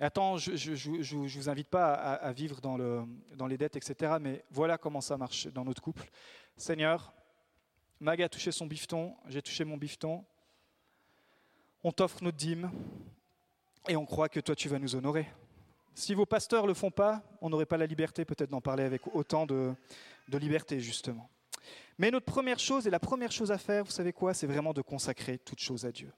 Attends, 0.00 0.36
je 0.36 0.52
ne 0.52 1.38
vous 1.38 1.48
invite 1.48 1.68
pas 1.68 1.94
à, 1.94 2.32
vivre 2.32 2.60
dans, 2.60 2.76
le, 2.76 3.04
dans 3.34 3.46
les 3.46 3.58
dettes, 3.58 3.76
etc. 3.76 4.16
Mais 4.20 4.44
voilà 4.50 4.78
comment 4.78 5.00
ça 5.00 5.16
marche 5.16 5.48
dans 5.48 5.64
notre 5.64 5.82
couple. 5.82 6.08
Seigneur, 6.56 7.12
Mag 8.00 8.22
a 8.22 8.28
touché 8.28 8.52
son 8.52 8.66
bifton, 8.66 9.16
j'ai 9.26 9.42
touché 9.42 9.64
mon 9.64 9.76
bifton 9.76 10.24
on 11.84 11.92
t'offre 11.92 12.22
notre 12.22 12.36
dîme 12.36 12.70
et 13.88 13.96
on 13.96 14.06
croit 14.06 14.28
que 14.28 14.40
toi 14.40 14.54
tu 14.54 14.68
vas 14.68 14.78
nous 14.78 14.94
honorer. 14.94 15.26
Si 15.94 16.14
vos 16.14 16.26
pasteurs 16.26 16.62
ne 16.62 16.68
le 16.68 16.74
font 16.74 16.92
pas, 16.92 17.22
on 17.40 17.50
n'aurait 17.50 17.66
pas 17.66 17.76
la 17.76 17.86
liberté 17.86 18.24
peut-être 18.24 18.50
d'en 18.50 18.60
parler 18.60 18.84
avec 18.84 19.02
autant 19.14 19.46
de, 19.46 19.74
liberté 20.32 20.78
justement. 20.78 21.28
Mais 21.98 22.12
notre 22.12 22.26
première 22.26 22.60
chose 22.60 22.86
et 22.86 22.90
la 22.90 23.00
première 23.00 23.32
chose 23.32 23.50
à 23.50 23.58
faire, 23.58 23.84
vous 23.84 23.90
savez 23.90 24.12
quoi 24.12 24.32
C'est 24.32 24.46
vraiment 24.46 24.72
de 24.72 24.82
consacrer 24.82 25.38
toute 25.38 25.58
chose 25.58 25.84
à 25.84 25.90
Dieu. 25.90 26.12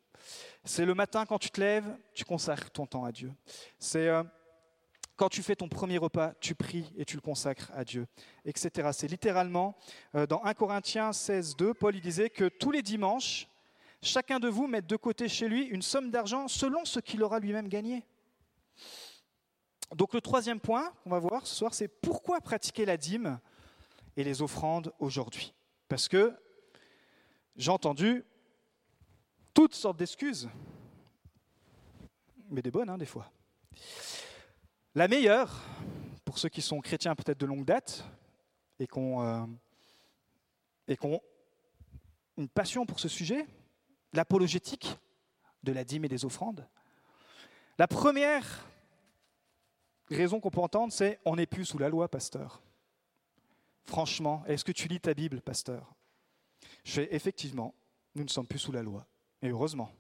C'est 0.64 0.84
le 0.84 0.94
matin 0.94 1.24
quand 1.24 1.38
tu 1.38 1.50
te 1.50 1.60
lèves, 1.60 1.96
tu 2.12 2.24
consacres 2.24 2.70
ton 2.70 2.84
temps 2.84 3.04
à 3.04 3.12
Dieu. 3.12 3.32
C'est 3.78 4.08
euh, 4.08 4.22
quand 5.16 5.28
tu 5.28 5.42
fais 5.42 5.56
ton 5.56 5.68
premier 5.68 5.96
repas, 5.98 6.32
tu 6.40 6.54
pries 6.54 6.92
et 6.96 7.04
tu 7.04 7.16
le 7.16 7.22
consacres 7.22 7.70
à 7.74 7.84
Dieu, 7.84 8.06
etc. 8.44 8.90
C'est 8.92 9.06
littéralement 9.06 9.76
euh, 10.14 10.26
dans 10.26 10.44
1 10.44 10.54
Corinthiens 10.54 11.12
16, 11.12 11.56
2, 11.56 11.74
Paul 11.74 11.94
il 11.94 12.02
disait 12.02 12.30
que 12.30 12.48
tous 12.48 12.70
les 12.70 12.82
dimanches, 12.82 13.49
chacun 14.02 14.38
de 14.38 14.48
vous 14.48 14.66
mette 14.66 14.86
de 14.86 14.96
côté 14.96 15.28
chez 15.28 15.48
lui 15.48 15.64
une 15.64 15.82
somme 15.82 16.10
d'argent 16.10 16.48
selon 16.48 16.84
ce 16.84 17.00
qu'il 17.00 17.22
aura 17.22 17.38
lui-même 17.38 17.68
gagné. 17.68 18.04
Donc 19.94 20.14
le 20.14 20.20
troisième 20.20 20.60
point 20.60 20.92
qu'on 21.02 21.10
va 21.10 21.18
voir 21.18 21.46
ce 21.46 21.54
soir, 21.54 21.74
c'est 21.74 21.88
pourquoi 21.88 22.40
pratiquer 22.40 22.84
la 22.84 22.96
dîme 22.96 23.40
et 24.16 24.24
les 24.24 24.42
offrandes 24.42 24.92
aujourd'hui? 24.98 25.52
Parce 25.88 26.08
que 26.08 26.34
j'ai 27.56 27.70
entendu 27.70 28.24
toutes 29.52 29.74
sortes 29.74 29.96
d'excuses, 29.96 30.48
mais 32.48 32.62
des 32.62 32.70
bonnes 32.70 32.88
hein, 32.88 32.98
des 32.98 33.06
fois. 33.06 33.30
La 34.94 35.08
meilleure, 35.08 35.62
pour 36.24 36.38
ceux 36.38 36.48
qui 36.48 36.62
sont 36.62 36.80
chrétiens 36.80 37.14
peut-être 37.14 37.38
de 37.38 37.46
longue 37.46 37.64
date 37.64 38.04
et 38.78 38.86
qui 38.86 38.98
ont, 38.98 39.22
euh, 39.22 39.44
une 42.36 42.48
passion 42.48 42.86
pour 42.86 42.98
ce 42.98 43.08
sujet, 43.08 43.46
l'apologétique 44.12 44.96
de 45.62 45.72
la 45.72 45.84
dîme 45.84 46.04
et 46.04 46.08
des 46.08 46.24
offrandes. 46.24 46.66
La 47.78 47.86
première 47.86 48.66
raison 50.10 50.40
qu'on 50.40 50.50
peut 50.50 50.60
entendre, 50.60 50.92
c'est 50.92 51.18
on 51.24 51.36
n'est 51.36 51.46
plus 51.46 51.64
sous 51.64 51.78
la 51.78 51.88
loi, 51.88 52.08
pasteur. 52.08 52.62
Franchement, 53.84 54.42
est-ce 54.46 54.64
que 54.64 54.72
tu 54.72 54.88
lis 54.88 55.00
ta 55.00 55.14
Bible, 55.14 55.40
pasteur? 55.40 55.94
Je 56.84 56.92
fais 56.92 57.14
effectivement, 57.14 57.74
nous 58.14 58.24
ne 58.24 58.28
sommes 58.28 58.46
plus 58.46 58.58
sous 58.58 58.72
la 58.72 58.82
loi. 58.82 59.06
Et 59.42 59.48
heureusement. 59.48 59.90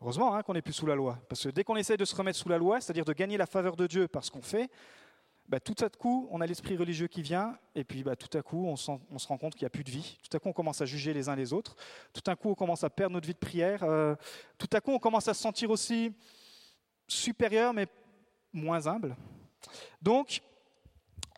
Heureusement 0.00 0.34
hein, 0.34 0.42
qu'on 0.42 0.54
n'est 0.54 0.62
plus 0.62 0.72
sous 0.72 0.86
la 0.86 0.94
loi. 0.94 1.18
Parce 1.28 1.44
que 1.44 1.48
dès 1.48 1.64
qu'on 1.64 1.76
essaie 1.76 1.96
de 1.96 2.04
se 2.04 2.14
remettre 2.14 2.38
sous 2.38 2.48
la 2.48 2.58
loi, 2.58 2.80
c'est-à-dire 2.80 3.04
de 3.04 3.12
gagner 3.12 3.36
la 3.36 3.46
faveur 3.46 3.76
de 3.76 3.86
Dieu 3.86 4.08
par 4.08 4.24
ce 4.24 4.30
qu'on 4.30 4.42
fait, 4.42 4.70
bah, 5.48 5.60
tout 5.60 5.74
à 5.84 5.88
coup, 5.90 6.26
on 6.30 6.40
a 6.40 6.46
l'esprit 6.46 6.76
religieux 6.76 7.06
qui 7.06 7.22
vient, 7.22 7.58
et 7.74 7.84
puis 7.84 8.02
bah, 8.02 8.16
tout 8.16 8.36
à 8.36 8.42
coup, 8.42 8.66
on, 8.66 8.76
se 8.76 8.88
rend 8.88 9.38
compte 9.38 9.54
qu'il 9.54 9.62
n'y 9.62 9.66
a 9.66 9.70
plus 9.70 9.84
de 9.84 9.90
vie. 9.90 10.18
Tout 10.22 10.36
à 10.36 10.40
coup, 10.40 10.48
on 10.48 10.52
commence 10.52 10.80
à 10.80 10.86
juger 10.86 11.12
les 11.12 11.28
uns 11.28 11.36
les 11.36 11.52
autres. 11.52 11.76
Tout 12.12 12.28
à 12.30 12.34
coup, 12.34 12.50
on 12.50 12.54
commence 12.54 12.82
à 12.82 12.90
perdre 12.90 13.12
notre 13.12 13.26
vie 13.26 13.34
de 13.34 13.38
prière. 13.38 13.82
Euh, 13.82 14.14
tout 14.56 14.70
à 14.72 14.80
coup, 14.80 14.92
on 14.92 14.98
commence 14.98 15.28
à 15.28 15.34
se 15.34 15.42
sentir 15.42 15.70
aussi 15.70 16.12
supérieur, 17.06 17.74
mais 17.74 17.86
moins 18.52 18.86
humble. 18.86 19.16
Donc, 20.00 20.40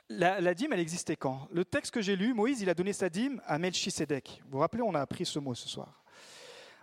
la, 0.09 0.55
dîme, 0.55 0.73
elle 0.73 0.81
existait 0.81 1.17
quand? 1.17 1.49
Le 1.51 1.65
texte 1.65 1.93
que 1.93 2.01
j'ai 2.01 2.15
lu, 2.15 2.33
Moïse, 2.33 2.61
il 2.61 2.71
a 2.71 2.75
donné 2.75 2.93
sa 2.93 3.09
dîme 3.09 3.43
à 3.45 3.59
Melchisedec. 3.59 4.41
Vous 4.45 4.53
vous 4.53 4.59
rappelez, 4.59 4.83
on 4.83 4.95
a 4.95 5.01
appris 5.01 5.27
ce 5.27 5.41
mot 5.41 5.55
ce 5.55 5.69
soir. 5.69 6.05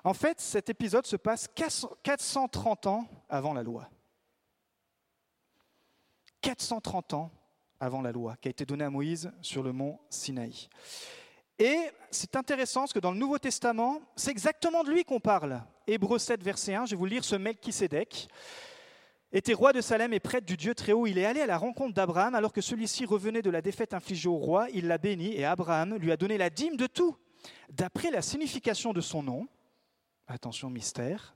En 0.04 0.14
fait, 0.14 0.42
cet 0.42 0.70
épisode 0.70 1.06
se 1.06 1.16
passe 1.16 1.48
430 1.56 2.88
ans 2.88 3.08
avant 3.30 3.54
la 3.54 3.64
loi. 3.64 3.90
430 6.44 7.14
ans 7.14 7.32
avant 7.80 8.02
la 8.02 8.12
loi 8.12 8.36
qui 8.40 8.50
a 8.50 8.52
été 8.52 8.66
donnée 8.66 8.84
à 8.84 8.90
Moïse 8.90 9.32
sur 9.42 9.64
le 9.64 9.72
mont 9.72 10.00
Sinaï. 10.10 10.68
Et 11.58 11.78
c'est 12.12 12.36
intéressant 12.36 12.82
parce 12.82 12.94
que 12.94 13.00
dans 13.00 13.12
le 13.12 13.18
Nouveau 13.18 13.40
Testament, 13.40 14.02
c'est 14.16 14.32
exactement 14.32 14.84
de 14.84 14.92
lui 14.92 15.06
qu'on 15.06 15.20
parle. 15.20 15.62
Hébreu 15.88 16.20
7, 16.20 16.44
verset 16.44 16.76
1, 16.76 16.86
je 16.86 16.92
vais 16.92 16.98
vous 16.98 17.06
lire 17.06 17.24
ce 17.24 17.36
Melchisédek 17.36 18.28
était 19.32 19.54
roi 19.54 19.74
de 19.74 19.82
Salem 19.82 20.14
et 20.14 20.20
prêtre 20.20 20.46
du 20.46 20.58
Dieu 20.58 20.76
Très-Haut. 20.76 21.08
Il 21.08 21.18
est 21.18 21.26
allé 21.26 21.42
à 21.42 21.48
la 21.48 21.58
rencontre 21.58 21.96
d'Abraham 21.96 22.36
alors 22.36 22.54
que 22.54 22.62
celui-ci 22.62 23.06
revenait 23.06 23.42
de 23.42 23.50
la 23.50 23.64
défaite 23.64 23.96
infligée 23.96 24.30
au 24.30 24.38
roi. 24.38 24.68
Il 24.74 24.88
l'a 24.88 25.00
béni 25.00 25.34
et 25.34 25.44
Abraham 25.44 25.96
lui 25.96 26.12
a 26.12 26.18
donné 26.18 26.38
la 26.38 26.52
dîme 26.52 26.78
de 26.78 26.86
tout. 26.86 27.18
D'après 27.70 28.12
la 28.12 28.22
signification 28.22 28.94
de 28.94 29.02
son 29.02 29.24
nom, 29.24 29.48
attention 30.28 30.70
mystère, 30.70 31.36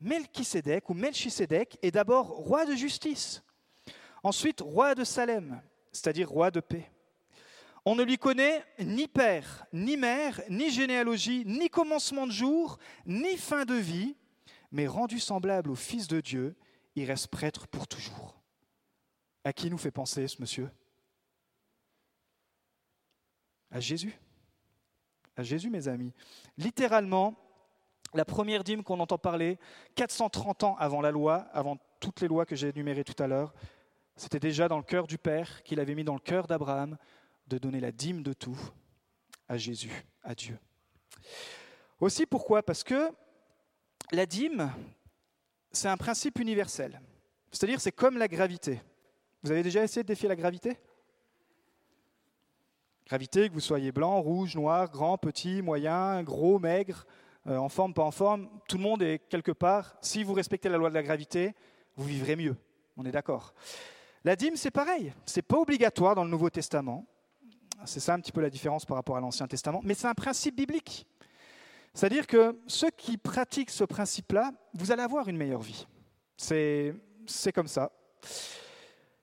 Melchisédek 0.00 0.88
ou 0.88 0.94
Melchisédek 0.94 1.78
est 1.82 1.90
d'abord 1.90 2.28
roi 2.28 2.64
de 2.64 2.76
justice. 2.76 3.42
Ensuite, 4.26 4.60
roi 4.60 4.96
de 4.96 5.04
Salem, 5.04 5.62
c'est-à-dire 5.92 6.28
roi 6.28 6.50
de 6.50 6.58
paix. 6.58 6.90
On 7.84 7.94
ne 7.94 8.02
lui 8.02 8.18
connaît 8.18 8.64
ni 8.80 9.06
père, 9.06 9.64
ni 9.72 9.96
mère, 9.96 10.40
ni 10.50 10.68
généalogie, 10.68 11.44
ni 11.46 11.70
commencement 11.70 12.26
de 12.26 12.32
jour, 12.32 12.76
ni 13.06 13.36
fin 13.36 13.64
de 13.64 13.74
vie, 13.74 14.16
mais 14.72 14.88
rendu 14.88 15.20
semblable 15.20 15.70
au 15.70 15.76
Fils 15.76 16.08
de 16.08 16.20
Dieu, 16.20 16.56
il 16.96 17.04
reste 17.04 17.28
prêtre 17.28 17.68
pour 17.68 17.86
toujours. 17.86 18.42
À 19.44 19.52
qui 19.52 19.70
nous 19.70 19.78
fait 19.78 19.92
penser 19.92 20.26
ce 20.26 20.40
monsieur? 20.40 20.72
À 23.70 23.78
Jésus. 23.78 24.18
À 25.36 25.44
Jésus, 25.44 25.70
mes 25.70 25.86
amis. 25.86 26.12
Littéralement, 26.58 27.36
la 28.12 28.24
première 28.24 28.64
dîme 28.64 28.82
qu'on 28.82 28.98
entend 28.98 29.18
parler, 29.18 29.56
430 29.94 30.64
ans 30.64 30.76
avant 30.80 31.00
la 31.00 31.12
loi, 31.12 31.46
avant 31.52 31.78
toutes 32.00 32.20
les 32.22 32.26
lois 32.26 32.44
que 32.44 32.56
j'ai 32.56 32.70
énumérées 32.70 33.04
tout 33.04 33.22
à 33.22 33.28
l'heure, 33.28 33.54
c'était 34.16 34.40
déjà 34.40 34.68
dans 34.68 34.78
le 34.78 34.82
cœur 34.82 35.06
du 35.06 35.18
Père 35.18 35.62
qu'il 35.62 35.78
avait 35.80 35.94
mis 35.94 36.04
dans 36.04 36.14
le 36.14 36.20
cœur 36.20 36.46
d'Abraham 36.46 36.96
de 37.46 37.58
donner 37.58 37.80
la 37.80 37.92
dîme 37.92 38.22
de 38.22 38.32
tout 38.32 38.58
à 39.48 39.56
Jésus, 39.56 40.04
à 40.22 40.34
Dieu. 40.34 40.58
Aussi 42.00 42.26
pourquoi? 42.26 42.62
Parce 42.62 42.82
que 42.82 43.10
la 44.12 44.26
dîme, 44.26 44.72
c'est 45.70 45.88
un 45.88 45.96
principe 45.96 46.38
universel. 46.38 47.00
C'est-à-dire 47.50 47.80
c'est 47.80 47.92
comme 47.92 48.18
la 48.18 48.28
gravité. 48.28 48.80
Vous 49.42 49.50
avez 49.50 49.62
déjà 49.62 49.84
essayé 49.84 50.02
de 50.02 50.08
défier 50.08 50.28
la 50.28 50.36
gravité? 50.36 50.78
Gravité, 53.06 53.48
que 53.48 53.54
vous 53.54 53.60
soyez 53.60 53.92
blanc, 53.92 54.20
rouge, 54.20 54.56
noir, 54.56 54.90
grand, 54.90 55.16
petit, 55.16 55.62
moyen, 55.62 56.22
gros, 56.24 56.58
maigre, 56.58 57.06
euh, 57.46 57.56
en 57.56 57.68
forme, 57.68 57.94
pas 57.94 58.02
en 58.02 58.10
forme, 58.10 58.48
tout 58.66 58.76
le 58.76 58.82
monde 58.82 59.02
est 59.02 59.20
quelque 59.28 59.52
part. 59.52 59.96
Si 60.00 60.24
vous 60.24 60.32
respectez 60.32 60.68
la 60.68 60.76
loi 60.76 60.88
de 60.88 60.94
la 60.94 61.04
gravité, 61.04 61.54
vous 61.94 62.04
vivrez 62.04 62.34
mieux. 62.34 62.56
On 62.96 63.04
est 63.04 63.12
d'accord. 63.12 63.54
La 64.26 64.34
dîme, 64.34 64.56
c'est 64.56 64.72
pareil. 64.72 65.12
C'est 65.24 65.40
pas 65.40 65.56
obligatoire 65.56 66.16
dans 66.16 66.24
le 66.24 66.30
Nouveau 66.30 66.50
Testament. 66.50 67.06
C'est 67.84 68.00
ça 68.00 68.12
un 68.12 68.18
petit 68.18 68.32
peu 68.32 68.40
la 68.40 68.50
différence 68.50 68.84
par 68.84 68.96
rapport 68.96 69.16
à 69.16 69.20
l'Ancien 69.20 69.46
Testament. 69.46 69.80
Mais 69.84 69.94
c'est 69.94 70.08
un 70.08 70.14
principe 70.14 70.56
biblique. 70.56 71.06
C'est-à-dire 71.94 72.26
que 72.26 72.58
ceux 72.66 72.90
qui 72.90 73.18
pratiquent 73.18 73.70
ce 73.70 73.84
principe-là, 73.84 74.50
vous 74.74 74.90
allez 74.90 75.02
avoir 75.02 75.28
une 75.28 75.36
meilleure 75.36 75.60
vie. 75.60 75.86
C'est 76.36 76.92
comme 77.54 77.68
ça. 77.68 77.92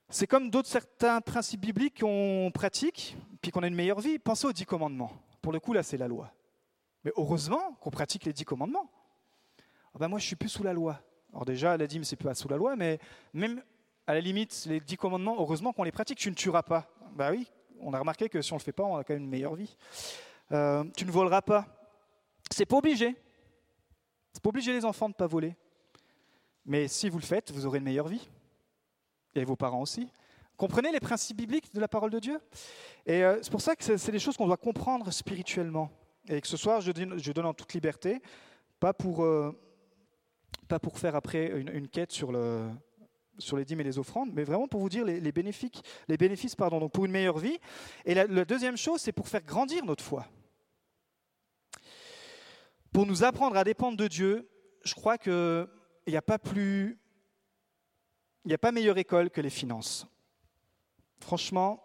C'est 0.07 0.25
comme 0.25 0.49
d'autres 0.49 0.69
certains 0.69 1.19
principes 1.19 1.59
bibliques 1.59 1.99
qu'on 1.99 2.49
pratique, 2.53 3.17
puis 3.41 3.51
qu'on 3.51 3.63
a 3.63 3.67
une 3.67 3.75
meilleure 3.75 3.99
vie. 3.99 4.19
Pensez 4.19 4.47
aux 4.47 4.53
dix 4.53 4.65
commandements. 4.65 5.11
Pour 5.41 5.51
le 5.51 5.59
coup, 5.59 5.73
là, 5.73 5.83
c'est 5.83 5.97
la 5.97 6.07
loi. 6.07 6.31
Mais 7.03 7.11
heureusement 7.17 7.73
qu'on 7.81 7.91
pratique 7.91 8.23
les 8.23 8.31
dix 8.31 8.45
commandements. 8.45 8.89
Ah 9.95 9.99
ben 9.99 10.07
moi, 10.07 10.19
je 10.19 10.27
suis 10.27 10.37
plus 10.37 10.47
sous 10.47 10.63
la 10.63 10.71
loi. 10.71 10.97
Alors 11.33 11.43
déjà, 11.43 11.75
la 11.75 11.87
dîme, 11.87 12.05
c'est 12.05 12.15
pas 12.15 12.33
sous 12.35 12.47
la 12.47 12.55
loi, 12.55 12.77
mais 12.77 12.99
même 13.33 13.61
à 14.05 14.13
la 14.13 14.19
limite, 14.19 14.65
les 14.67 14.79
dix 14.79 14.97
commandements, 14.97 15.35
heureusement 15.39 15.73
qu'on 15.73 15.83
les 15.83 15.91
pratique. 15.91 16.17
Tu 16.17 16.29
ne 16.29 16.35
tueras 16.35 16.63
pas. 16.63 16.87
Ben 17.15 17.31
oui, 17.31 17.47
on 17.79 17.93
a 17.93 17.99
remarqué 17.99 18.29
que 18.29 18.41
si 18.41 18.51
on 18.53 18.55
ne 18.55 18.59
le 18.59 18.63
fait 18.63 18.71
pas, 18.71 18.83
on 18.83 18.97
a 18.97 19.03
quand 19.03 19.13
même 19.13 19.23
une 19.23 19.29
meilleure 19.29 19.55
vie. 19.55 19.75
Euh, 20.51 20.83
tu 20.95 21.05
ne 21.05 21.11
voleras 21.11 21.41
pas. 21.41 21.65
C'est 22.51 22.65
pas 22.65 22.77
obligé. 22.77 23.15
C'est 24.31 24.41
pas 24.41 24.49
obligé 24.49 24.73
les 24.73 24.85
enfants 24.85 25.07
de 25.07 25.13
ne 25.13 25.17
pas 25.17 25.27
voler. 25.27 25.55
Mais 26.65 26.87
si 26.87 27.09
vous 27.09 27.19
le 27.19 27.25
faites, 27.25 27.51
vous 27.51 27.65
aurez 27.65 27.79
une 27.79 27.83
meilleure 27.83 28.07
vie. 28.07 28.29
Et 29.35 29.45
vos 29.45 29.55
parents 29.55 29.81
aussi. 29.81 30.09
Comprenez 30.57 30.91
les 30.91 30.99
principes 30.99 31.37
bibliques 31.37 31.73
de 31.73 31.79
la 31.79 31.87
parole 31.87 32.11
de 32.11 32.19
Dieu? 32.19 32.39
Et 33.05 33.23
euh, 33.23 33.39
c'est 33.41 33.51
pour 33.51 33.61
ça 33.61 33.75
que 33.75 33.97
c'est 33.97 34.11
des 34.11 34.19
choses 34.19 34.37
qu'on 34.37 34.47
doit 34.47 34.57
comprendre 34.57 35.11
spirituellement. 35.11 35.91
Et 36.27 36.39
que 36.39 36.47
ce 36.47 36.57
soir, 36.57 36.79
je 36.81 36.91
donne, 36.91 37.45
en 37.45 37.53
toute 37.53 37.73
liberté, 37.73 38.21
pas 38.79 38.93
pour, 38.93 39.23
euh, 39.23 39.51
pas 40.67 40.79
pour 40.79 40.97
faire 40.97 41.15
après 41.15 41.47
une, 41.47 41.87
quête 41.87 42.11
sur, 42.11 42.31
le, 42.31 42.69
sur 43.37 43.57
les 43.57 43.65
dîmes 43.65 43.81
et 43.81 43.83
les 43.83 43.99
offrandes, 43.99 44.31
mais 44.33 44.43
vraiment 44.43 44.67
pour 44.67 44.79
vous 44.79 44.89
dire 44.89 45.05
les, 45.05 45.31
bénéfices, 45.31 45.81
les 46.07 46.17
bénéfices 46.17 46.55
pardon, 46.55 46.79
donc 46.79 46.91
pour 46.91 47.05
une 47.05 47.11
meilleure 47.11 47.37
vie. 47.37 47.59
Et 48.05 48.13
la, 48.13 48.25
la 48.25 48.45
deuxième 48.45 48.77
chose, 48.77 49.01
c'est 49.01 49.11
pour 49.11 49.27
faire 49.27 49.43
grandir 49.43 49.85
notre 49.85 50.03
foi. 50.03 50.27
Pour 52.91 53.05
nous 53.05 53.23
apprendre 53.23 53.57
à 53.57 53.63
dépendre 53.63 53.97
de 53.97 54.07
Dieu, 54.07 54.49
je 54.83 54.93
crois 54.93 55.17
qu'il 55.17 55.67
n'y 56.07 56.15
a 56.15 56.21
pas 56.21 56.37
plus. 56.37 56.99
Il 58.45 58.49
n'y 58.49 58.53
a 58.53 58.57
pas 58.59 58.71
meilleure 58.71 58.97
école 58.97 59.29
que 59.29 59.41
les 59.41 59.49
finances. 59.49 60.05
Franchement, 61.19 61.81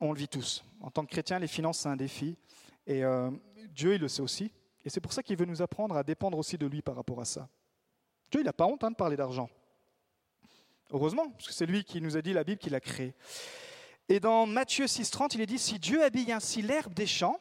on 0.00 0.12
le 0.12 0.18
vit 0.18 0.28
tous. 0.28 0.64
En 0.80 0.90
tant 0.90 1.04
que 1.04 1.10
chrétien, 1.10 1.38
les 1.38 1.46
finances, 1.46 1.80
c'est 1.80 1.88
un 1.88 1.96
défi. 1.96 2.36
Et 2.86 3.04
euh, 3.04 3.30
Dieu, 3.68 3.94
il 3.94 4.00
le 4.00 4.08
sait 4.08 4.22
aussi. 4.22 4.50
Et 4.84 4.90
c'est 4.90 5.00
pour 5.00 5.12
ça 5.12 5.22
qu'il 5.22 5.36
veut 5.36 5.44
nous 5.44 5.62
apprendre 5.62 5.96
à 5.96 6.02
dépendre 6.02 6.38
aussi 6.38 6.58
de 6.58 6.66
lui 6.66 6.82
par 6.82 6.96
rapport 6.96 7.20
à 7.20 7.24
ça. 7.24 7.48
Dieu, 8.30 8.40
il 8.40 8.44
n'a 8.44 8.52
pas 8.52 8.66
honte 8.66 8.82
hein, 8.82 8.90
de 8.90 8.96
parler 8.96 9.16
d'argent. 9.16 9.48
Heureusement, 10.92 11.30
parce 11.30 11.48
que 11.48 11.54
c'est 11.54 11.64
lui 11.64 11.84
qui 11.84 12.02
nous 12.02 12.18
a 12.18 12.22
dit 12.22 12.34
la 12.34 12.44
Bible 12.44 12.58
qu'il 12.58 12.74
a 12.74 12.80
créé. 12.80 13.14
Et 14.10 14.20
dans 14.20 14.46
Matthieu 14.46 14.84
6,30, 14.84 15.30
il 15.34 15.40
est 15.40 15.46
dit 15.46 15.58
Si 15.58 15.78
Dieu 15.78 16.04
habille 16.04 16.30
ainsi 16.32 16.60
l'herbe 16.60 16.92
des 16.92 17.06
champs, 17.06 17.40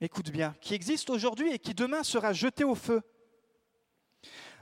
écoute 0.00 0.30
bien, 0.30 0.56
qui 0.60 0.74
existe 0.74 1.08
aujourd'hui 1.08 1.52
et 1.52 1.60
qui 1.60 1.72
demain 1.72 2.02
sera 2.02 2.32
jeté 2.32 2.64
au 2.64 2.74
feu, 2.74 3.02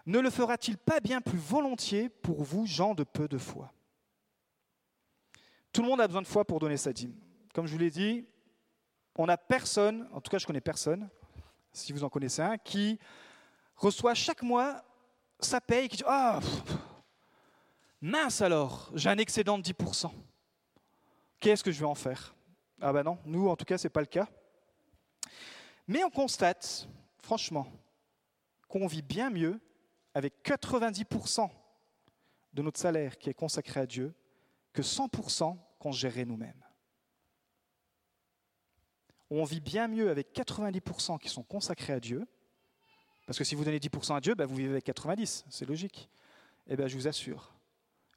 ne 0.04 0.18
le 0.18 0.28
fera-t-il 0.28 0.76
pas 0.76 1.00
bien 1.00 1.22
plus 1.22 1.38
volontiers 1.38 2.10
pour 2.10 2.42
vous, 2.42 2.66
gens 2.66 2.94
de 2.94 3.02
peu 3.02 3.28
de 3.28 3.38
foi? 3.38 3.72
Tout 5.72 5.80
le 5.80 5.88
monde 5.88 6.00
a 6.02 6.06
besoin 6.06 6.22
de 6.22 6.26
foi 6.26 6.44
pour 6.44 6.58
donner 6.58 6.76
sa 6.76 6.92
dîme. 6.92 7.14
Comme 7.54 7.66
je 7.66 7.72
vous 7.72 7.78
l'ai 7.78 7.90
dit, 7.90 8.26
on 9.16 9.26
n'a 9.26 9.38
personne, 9.38 10.06
en 10.12 10.20
tout 10.20 10.30
cas 10.30 10.38
je 10.38 10.46
connais 10.46 10.60
personne, 10.60 11.08
si 11.72 11.92
vous 11.92 12.04
en 12.04 12.10
connaissez 12.10 12.42
un, 12.42 12.58
qui 12.58 12.98
reçoit 13.74 14.14
chaque 14.14 14.42
mois 14.42 14.84
sa 15.40 15.60
paye 15.60 15.88
qui 15.88 15.98
dit 15.98 16.04
Ah, 16.06 16.40
mince 18.00 18.40
alors, 18.40 18.90
j'ai 18.94 19.08
un 19.08 19.18
excédent 19.18 19.58
de 19.58 19.62
10%. 19.62 20.10
Qu'est-ce 21.40 21.62
que 21.62 21.70
je 21.70 21.80
vais 21.80 21.86
en 21.86 21.94
faire? 21.94 22.34
Ah 22.80 22.92
ben 22.92 23.02
non, 23.02 23.18
nous 23.24 23.48
en 23.48 23.56
tout 23.56 23.64
cas, 23.64 23.78
ce 23.78 23.86
n'est 23.86 23.92
pas 23.92 24.00
le 24.00 24.06
cas. 24.06 24.28
Mais 25.86 26.04
on 26.04 26.10
constate, 26.10 26.88
franchement, 27.22 27.66
qu'on 28.68 28.86
vit 28.86 29.02
bien 29.02 29.30
mieux 29.30 29.60
avec 30.14 30.34
90% 30.44 31.50
de 32.52 32.62
notre 32.62 32.78
salaire 32.78 33.18
qui 33.18 33.30
est 33.30 33.34
consacré 33.34 33.80
à 33.80 33.86
Dieu 33.86 34.14
que 34.72 34.82
100% 34.82 35.56
qu'on 35.78 35.92
gérait 35.92 36.24
nous-mêmes 36.24 36.62
on 39.30 39.44
vit 39.44 39.60
bien 39.60 39.88
mieux 39.88 40.10
avec 40.10 40.34
90% 40.34 41.18
qui 41.18 41.28
sont 41.28 41.42
consacrés 41.42 41.92
à 41.92 42.00
Dieu, 42.00 42.26
parce 43.26 43.38
que 43.38 43.44
si 43.44 43.54
vous 43.54 43.64
donnez 43.64 43.78
10% 43.78 44.16
à 44.16 44.20
Dieu, 44.20 44.34
ben 44.34 44.46
vous 44.46 44.56
vivez 44.56 44.70
avec 44.70 44.84
90, 44.84 45.44
c'est 45.50 45.66
logique. 45.66 46.08
Eh 46.66 46.76
bien, 46.76 46.86
je 46.86 46.96
vous 46.96 47.08
assure, 47.08 47.52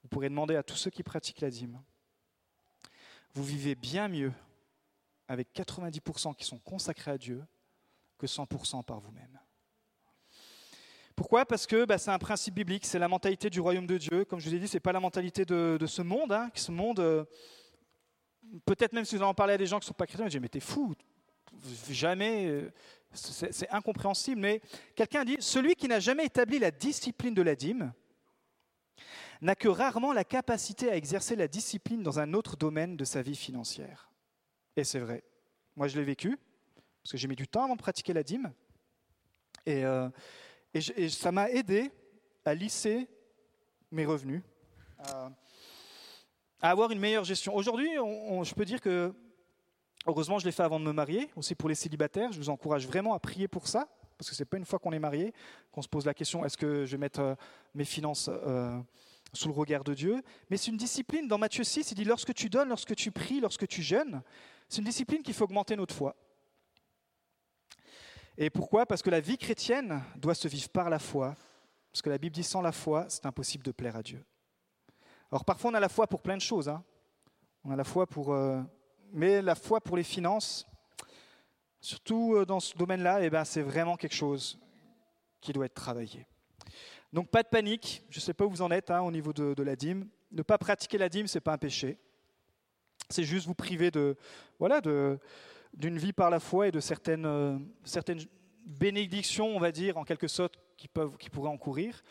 vous 0.04 0.10
pourrez 0.10 0.30
demander 0.30 0.56
à 0.56 0.64
tous 0.64 0.76
ceux 0.76 0.90
qui 0.90 1.04
pratiquent 1.04 1.42
la 1.42 1.50
dîme, 1.50 1.82
vous 3.34 3.44
vivez 3.44 3.76
bien 3.76 4.08
mieux 4.08 4.34
avec 5.28 5.54
90% 5.56 6.36
qui 6.36 6.44
sont 6.44 6.60
consacrés 6.60 7.12
à 7.12 7.18
Dieu 7.18 7.44
que 8.18 8.28
100% 8.28 8.84
par 8.84 9.00
vous-même. 9.00 9.40
Pourquoi? 11.16 11.46
Parce 11.46 11.68
que 11.68 11.86
ben, 11.86 11.98
c'est 11.98 12.12
un 12.12 12.20
principe 12.20 12.56
biblique, 12.56 12.86
c'est 12.86 13.00
la 13.00 13.08
mentalité 13.08 13.50
du 13.50 13.60
royaume 13.60 13.86
de 13.86 13.98
Dieu. 13.98 14.26
Comme 14.26 14.40
je 14.40 14.50
vous 14.50 14.56
ai 14.56 14.60
dit, 14.60 14.68
ce 14.68 14.76
n'est 14.76 14.82
pas 14.82 14.92
la 14.92 15.00
mentalité 15.00 15.46
de, 15.46 15.86
ce 15.86 16.02
monde. 16.02 16.32
Hein, 16.32 16.50
ce 16.56 16.72
monde 16.72 17.00
euh, 17.00 17.26
peut-être 18.66 18.94
même 18.94 19.06
si 19.06 19.16
vous 19.16 19.24
en 19.24 19.34
parlez 19.34 19.54
à 19.54 19.58
des 19.58 19.66
gens 19.66 19.80
qui 19.80 19.86
ne 19.86 19.88
sont 19.88 19.94
pas 19.94 20.08
chrétiens, 20.08 20.26
vous 20.26 20.30
dites, 20.30 20.42
mais 20.42 20.50
t'es 20.50 20.60
fou, 20.60 20.94
jamais, 21.90 22.48
euh, 22.48 22.72
c'est 23.14 23.70
incompréhensible. 23.70 24.42
Mais 24.42 24.62
quelqu'un 24.96 25.24
dit, 25.24 25.38
celui 25.40 25.76
qui 25.76 25.88
n'a 25.88 26.00
jamais 26.00 26.26
établi 26.26 26.60
la 26.60 26.72
discipline 26.72 27.34
de 27.34 27.42
la 27.42 27.56
dîme 27.56 27.94
n'a 29.42 29.56
que 29.56 29.68
rarement 29.68 30.14
la 30.14 30.24
capacité 30.24 30.90
à 30.90 30.96
exercer 30.96 31.36
la 31.36 31.48
discipline 31.48 32.04
dans 32.04 32.20
un 32.20 32.34
autre 32.34 32.56
domaine 32.56 32.96
de 32.96 33.04
sa 33.04 33.22
vie 33.22 33.36
financière. 33.36 34.12
Et 34.76 34.84
c'est 34.84 35.00
vrai. 35.00 35.24
Moi, 35.76 35.88
je 35.88 35.98
l'ai 35.98 36.06
vécu, 36.06 36.38
parce 37.02 37.12
que 37.12 37.18
j'ai 37.18 37.28
mis 37.28 37.36
du 37.36 37.48
temps 37.48 37.64
avant 37.64 37.76
de 37.76 37.82
pratiquer 37.82 38.14
la 38.14 38.24
dîme. 38.24 38.54
Et, 39.66 39.84
euh, 39.86 40.10
ça 41.10 41.32
m'a 41.32 41.50
aidé 41.50 41.92
à 42.46 42.54
lisser 42.54 43.08
mes 43.92 44.06
revenus, 44.06 44.42
à 45.00 45.32
avoir 46.62 46.92
une 46.92 47.00
meilleure 47.00 47.24
gestion. 47.24 47.56
Aujourd'hui, 47.56 47.90
je 47.96 48.54
peux 48.54 48.66
dire 48.66 48.80
que, 48.80 49.14
heureusement, 50.06 50.40
je 50.40 50.46
l'ai 50.46 50.52
fait 50.52 50.64
avant 50.64 50.80
de 50.80 50.86
me 50.86 50.94
marier, 50.94 51.30
aussi 51.36 51.56
pour 51.56 51.68
les 51.68 51.76
célibataires. 51.76 52.32
Je 52.32 52.38
vous 52.38 52.50
encourage 52.50 52.88
vraiment 52.88 53.14
à 53.14 53.20
prier 53.20 53.48
pour 53.48 53.68
ça, 53.68 53.90
parce 54.18 54.30
que 54.30 54.36
ce 54.36 54.42
n'est 54.44 54.46
pas 54.46 54.58
une 54.58 54.66
fois 54.66 54.78
qu'on 54.78 54.92
est 54.92 55.00
marié 55.00 55.34
qu'on 55.72 55.82
se 55.82 55.88
pose 55.88 56.06
la 56.06 56.14
question 56.14 56.46
est-ce 56.46 56.56
que 56.56 56.86
je 56.86 56.92
vais 56.92 57.00
mettre 57.00 57.22
euh, 57.22 57.36
mes 57.74 57.86
finances 57.86 58.30
euh, 58.30 58.80
sous 59.34 59.48
le 59.48 59.54
regard 59.54 59.84
de 59.84 59.94
Dieu 59.94 60.22
Mais 60.50 60.58
c'est 60.58 60.72
une 60.72 60.78
discipline. 60.78 61.28
Dans 61.28 61.38
Matthieu 61.38 61.64
6, 61.64 61.92
il 61.92 61.96
dit 61.96 62.04
lorsque 62.04 62.34
tu 62.34 62.50
donnes, 62.50 62.70
lorsque 62.70 62.96
tu 62.96 63.12
pries, 63.12 63.40
lorsque 63.40 63.68
tu 63.68 63.82
jeûnes, 63.82 64.22
c'est 64.68 64.80
une 64.80 64.86
discipline 64.86 65.24
qui 65.24 65.34
fait 65.34 65.44
augmenter 65.44 65.76
notre 65.76 65.96
foi. 65.96 66.16
Et 68.38 68.50
pourquoi? 68.50 68.86
Parce 68.86 69.02
que 69.02 69.10
la 69.10 69.20
vie 69.20 69.38
chrétienne 69.38 70.02
doit 70.16 70.36
se 70.36 70.48
vivre 70.48 70.70
par 70.70 70.90
la 70.90 71.00
foi. 71.00 71.36
Parce 71.92 72.02
que 72.02 72.10
la 72.10 72.18
Bible 72.18 72.34
dit 72.34 72.44
sans 72.44 72.62
la 72.62 72.72
foi, 72.72 73.06
c'est 73.10 73.26
impossible 73.26 73.64
de 73.64 73.72
plaire 73.72 73.96
à 73.96 74.04
Dieu. 74.04 74.24
Alors 75.32 75.46
parfois 75.46 75.72
on 75.72 75.74
a 75.74 75.80
la 75.80 75.90
foi 75.90 76.08
pour 76.08 76.22
plein 76.22 76.38
de 76.38 76.42
choses. 76.42 76.70
Hein. 76.70 76.84
On 77.64 77.72
a 77.72 77.76
la 77.76 77.84
foi 77.84 78.08
pour... 78.08 78.34
Euh, 78.34 78.62
mais 79.14 79.42
la 79.42 79.56
foi 79.56 79.82
pour 79.82 79.98
les 79.98 80.04
finances, 80.04 80.66
surtout 81.82 82.36
euh, 82.36 82.46
dans 82.46 82.60
ce 82.60 82.76
domaine-là, 82.78 83.22
eh 83.24 83.30
ben, 83.30 83.44
c'est 83.44 83.62
vraiment 83.62 83.98
quelque 83.98 84.16
chose 84.16 84.58
qui 85.42 85.52
doit 85.52 85.66
être 85.66 85.74
travaillé. 85.74 86.26
Donc 87.14 87.30
pas 87.30 87.44
de 87.44 87.48
panique, 87.50 88.04
je 88.10 88.18
ne 88.18 88.22
sais 88.22 88.34
pas 88.34 88.46
où 88.46 88.50
vous 88.50 88.62
en 88.62 88.72
êtes 88.72 88.90
hein, 88.90 89.02
au 89.02 89.12
niveau 89.12 89.34
de, 89.34 89.62
la 89.62 89.76
dîme. 89.76 90.08
Ne 90.32 90.44
pas 90.44 90.58
pratiquer 90.58 90.98
la 90.98 91.10
dîme, 91.10 91.28
ce 91.28 91.38
n'est 91.38 91.42
pas 91.42 91.54
un 91.54 91.58
péché. 91.58 91.98
C'est 93.10 93.24
juste 93.24 93.48
vous 93.48 93.56
priver 93.56 93.92
de, 93.92 94.16
voilà, 94.60 94.80
d'une 95.74 95.98
vie 95.98 96.14
par 96.14 96.30
la 96.30 96.40
foi 96.40 96.70
et 96.70 96.72
de 96.72 96.80
certaines, 96.80 97.26
euh, 97.26 97.58
certaines 97.84 98.22
bénédictions, 98.66 99.48
on 99.48 99.60
va 99.60 99.72
dire, 99.72 99.98
en 99.98 100.06
quelque 100.06 100.28
sorte, 100.28 100.56
qui, 100.78 100.88
peuvent, 100.88 101.18
qui 101.18 101.30
pourraient 101.30 101.50
encourir. 101.50 102.02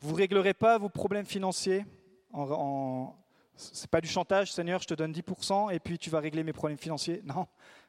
Vous 0.00 0.12
ne 0.12 0.16
réglerez 0.16 0.54
pas 0.54 0.76
vos 0.76 0.88
problèmes 0.88 1.24
financiers. 1.24 1.84
En, 2.32 3.14
Ce 3.56 3.82
n'est 3.82 3.88
pas 3.88 4.00
du 4.00 4.08
chantage, 4.08 4.52
Seigneur, 4.52 4.82
je 4.82 4.88
te 4.88 4.94
donne 4.94 5.12
10% 5.12 5.72
et 5.72 5.78
puis 5.78 5.98
tu 5.98 6.10
vas 6.10 6.20
régler 6.20 6.42
mes 6.42 6.52
problèmes 6.52 6.78
financiers. 6.78 7.22
Non, 7.24 7.46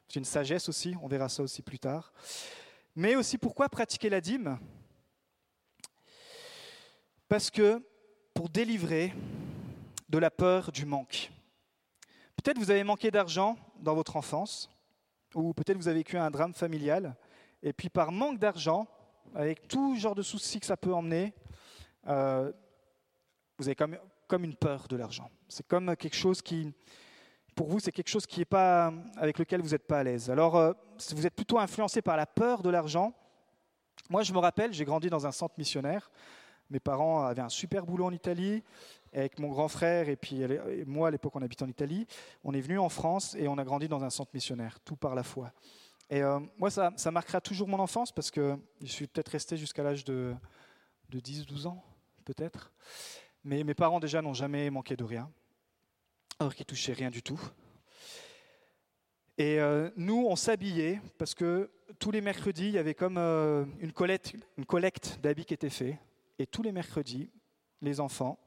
c'est 0.08 0.20
une 0.20 0.24
sagesse 0.24 0.68
aussi, 0.68 0.94
on 1.02 1.08
verra 1.08 1.28
ça 1.28 1.42
aussi 1.42 1.62
plus 1.62 1.78
tard. 1.78 2.12
Mais 2.94 3.16
aussi, 3.16 3.38
pourquoi 3.38 3.68
pratiquer 3.68 4.08
la 4.08 4.20
dîme? 4.20 4.58
Parce 7.30 7.48
que 7.48 7.80
pour 8.34 8.48
délivrer 8.48 9.14
de 10.08 10.18
la 10.18 10.32
peur 10.32 10.72
du 10.72 10.84
manque. 10.84 11.30
Peut-être 12.34 12.58
vous 12.58 12.72
avez 12.72 12.82
manqué 12.82 13.12
d'argent 13.12 13.56
dans 13.78 13.94
votre 13.94 14.16
enfance, 14.16 14.68
ou 15.36 15.54
peut-être 15.54 15.76
vous 15.76 15.86
avez 15.86 15.98
vécu 15.98 16.18
un 16.18 16.28
drame 16.28 16.54
familial, 16.54 17.14
et 17.62 17.72
puis 17.72 17.88
par 17.88 18.10
manque 18.10 18.40
d'argent, 18.40 18.88
avec 19.32 19.68
tout 19.68 19.94
genre 19.94 20.16
de 20.16 20.22
soucis 20.22 20.58
que 20.58 20.66
ça 20.66 20.76
peut 20.76 20.92
emmener, 20.92 21.32
euh, 22.08 22.50
vous 23.58 23.68
avez 23.68 23.76
comme, 23.76 24.44
une 24.44 24.56
peur 24.56 24.88
de 24.88 24.96
l'argent. 24.96 25.30
C'est 25.48 25.64
comme 25.68 25.94
quelque 25.94 26.16
chose 26.16 26.42
qui, 26.42 26.74
pour 27.54 27.68
vous, 27.68 27.78
c'est 27.78 27.92
quelque 27.92 28.10
chose 28.10 28.26
qui 28.26 28.44
pas, 28.44 28.92
avec 29.16 29.38
lequel 29.38 29.62
vous 29.62 29.70
n'êtes 29.70 29.86
pas 29.86 30.00
à 30.00 30.02
l'aise. 30.02 30.30
Alors, 30.30 30.56
euh, 30.56 30.72
vous 31.12 31.26
êtes 31.28 31.36
plutôt 31.36 31.60
influencé 31.60 32.02
par 32.02 32.16
la 32.16 32.26
peur 32.26 32.60
de 32.60 32.70
l'argent. 32.70 33.14
Moi, 34.08 34.24
je 34.24 34.32
me 34.32 34.38
rappelle, 34.38 34.72
j'ai 34.72 34.84
grandi 34.84 35.08
dans 35.08 35.28
un 35.28 35.32
centre 35.32 35.54
missionnaire. 35.58 36.10
Mes 36.70 36.80
parents 36.80 37.24
avaient 37.24 37.42
un 37.42 37.48
super 37.48 37.84
boulot 37.84 38.06
en 38.06 38.12
Italie 38.12 38.62
avec 39.12 39.38
mon 39.40 39.48
grand 39.48 39.68
frère 39.68 40.08
et 40.08 40.16
puis 40.16 40.42
moi 40.86 41.08
à 41.08 41.10
l'époque 41.10 41.34
on 41.34 41.42
habitait 41.42 41.64
en 41.64 41.68
Italie. 41.68 42.06
On 42.44 42.54
est 42.54 42.60
venu 42.60 42.78
en 42.78 42.88
France 42.88 43.34
et 43.34 43.48
on 43.48 43.58
a 43.58 43.64
grandi 43.64 43.88
dans 43.88 44.04
un 44.04 44.10
centre 44.10 44.30
missionnaire, 44.32 44.78
tout 44.80 44.96
par 44.96 45.14
la 45.14 45.24
foi. 45.24 45.52
Et 46.08 46.22
euh, 46.22 46.40
moi 46.58 46.70
ça, 46.70 46.92
marquera 47.10 47.40
toujours 47.40 47.68
mon 47.68 47.78
enfance 47.78 48.12
parce 48.12 48.30
que 48.30 48.56
je 48.82 48.90
suis 48.90 49.06
peut-être 49.06 49.28
resté 49.28 49.56
jusqu'à 49.56 49.82
l'âge 49.82 50.04
de, 50.04 50.34
de 51.08 51.20
10-12 51.20 51.66
ans, 51.66 51.82
peut-être. 52.24 52.72
Mais 53.44 53.64
mes 53.64 53.74
parents 53.74 54.00
déjà 54.00 54.22
n'ont 54.22 54.34
jamais 54.34 54.70
manqué 54.70 54.96
de 54.96 55.04
rien, 55.04 55.30
alors 56.38 56.54
qu'ils 56.54 56.66
touchaient 56.66 56.92
rien 56.92 57.10
du 57.10 57.22
tout. 57.22 57.40
Et 59.38 59.58
euh, 59.58 59.90
nous, 59.96 60.26
on 60.28 60.36
s'habillait 60.36 61.00
parce 61.16 61.34
que 61.34 61.70
tous 61.98 62.10
les 62.10 62.20
mercredis, 62.20 62.66
il 62.66 62.72
y 62.72 62.78
avait 62.78 62.94
comme 62.94 63.16
euh, 63.16 63.64
une 63.80 63.92
collecte 63.92 65.18
d'habits 65.22 65.46
qui 65.46 65.54
était 65.54 65.70
faite. 65.70 65.96
Et 66.40 66.46
tous 66.46 66.62
les 66.62 66.72
mercredis, 66.72 67.28
les 67.82 68.00
enfants, 68.00 68.38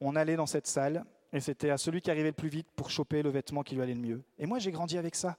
on 0.00 0.16
allait 0.16 0.36
dans 0.36 0.46
cette 0.46 0.66
salle 0.66 1.04
et 1.30 1.40
c'était 1.40 1.68
à 1.68 1.76
celui 1.76 2.00
qui 2.00 2.10
arrivait 2.10 2.30
le 2.30 2.32
plus 2.32 2.48
vite 2.48 2.68
pour 2.74 2.88
choper 2.88 3.22
le 3.22 3.28
vêtement 3.28 3.62
qui 3.62 3.74
lui 3.74 3.82
allait 3.82 3.92
le 3.92 4.00
mieux. 4.00 4.22
Et 4.38 4.46
moi, 4.46 4.58
j'ai 4.58 4.70
grandi 4.70 4.96
avec 4.96 5.14
ça. 5.14 5.36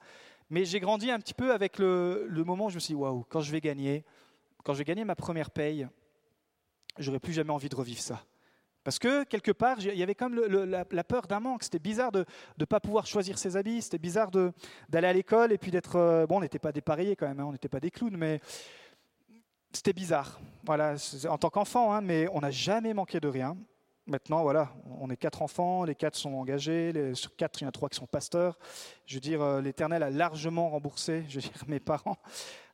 Mais 0.50 0.64
j'ai 0.64 0.78
grandi 0.78 1.10
un 1.10 1.18
petit 1.18 1.34
peu 1.34 1.52
avec 1.52 1.80
le, 1.80 2.28
moment 2.46 2.66
où 2.66 2.70
je 2.70 2.76
me 2.76 2.80
suis 2.80 2.94
dit, 2.94 3.00
waouh, 3.00 3.24
quand 3.28 3.40
je 3.40 3.50
vais 3.50 3.60
gagner, 3.60 4.04
quand 4.62 4.72
je 4.72 4.78
vais 4.78 4.84
gagner 4.84 5.04
ma 5.04 5.16
première 5.16 5.50
paye, 5.50 5.88
j'aurais 6.96 7.18
plus 7.18 7.32
jamais 7.32 7.50
envie 7.50 7.68
de 7.68 7.74
revivre 7.74 8.00
ça. 8.00 8.24
Parce 8.84 9.00
que 9.00 9.24
quelque 9.24 9.50
part, 9.50 9.80
il 9.80 9.98
y 9.98 10.02
avait 10.04 10.14
comme 10.14 10.36
la, 10.36 11.04
peur 11.04 11.26
d'un 11.26 11.40
manque. 11.40 11.64
C'était 11.64 11.80
bizarre 11.80 12.12
de 12.12 12.24
ne 12.56 12.64
pas 12.66 12.78
pouvoir 12.78 13.04
choisir 13.04 13.36
ses 13.36 13.56
habits. 13.56 13.82
C'était 13.82 13.98
bizarre 13.98 14.30
d'aller 14.30 15.08
à 15.08 15.12
l'école 15.12 15.50
et 15.50 15.58
puis 15.58 15.72
d'être. 15.72 15.96
Euh, 15.96 16.24
bon, 16.24 16.36
on 16.36 16.40
n'était 16.40 16.60
pas 16.60 16.70
dépareillés 16.70 17.16
quand 17.16 17.26
même, 17.26 17.40
hein, 17.40 17.46
on 17.46 17.52
n'était 17.52 17.68
pas 17.68 17.80
des 17.80 17.90
clowns, 17.90 18.16
mais 18.16 18.40
c'était 19.72 19.92
bizarre. 19.92 20.40
Voilà, 20.64 20.96
en 21.28 21.38
tant 21.38 21.50
qu'enfant, 21.50 21.92
hein, 21.92 22.00
mais 22.00 22.26
on 22.32 22.40
n'a 22.40 22.50
jamais 22.50 22.94
manqué 22.94 23.20
de 23.20 23.28
rien. 23.28 23.56
Maintenant, 24.06 24.42
voilà, 24.42 24.72
on 25.00 25.10
est 25.10 25.18
quatre 25.18 25.42
enfants, 25.42 25.84
les 25.84 25.94
quatre 25.94 26.16
sont 26.16 26.32
engagés, 26.32 27.14
sur 27.14 27.36
quatre, 27.36 27.60
il 27.60 27.64
y 27.64 27.66
en 27.66 27.68
a 27.68 27.72
trois 27.72 27.90
qui 27.90 27.96
sont 27.96 28.06
pasteurs. 28.06 28.58
Je 29.04 29.14
veux 29.16 29.20
dire, 29.20 29.42
euh, 29.42 29.60
l'Éternel 29.60 30.02
a 30.02 30.08
largement 30.08 30.70
remboursé, 30.70 31.24
je 31.28 31.34
veux 31.36 31.42
dire, 31.42 31.52
mes 31.68 31.78
parents. 31.78 32.16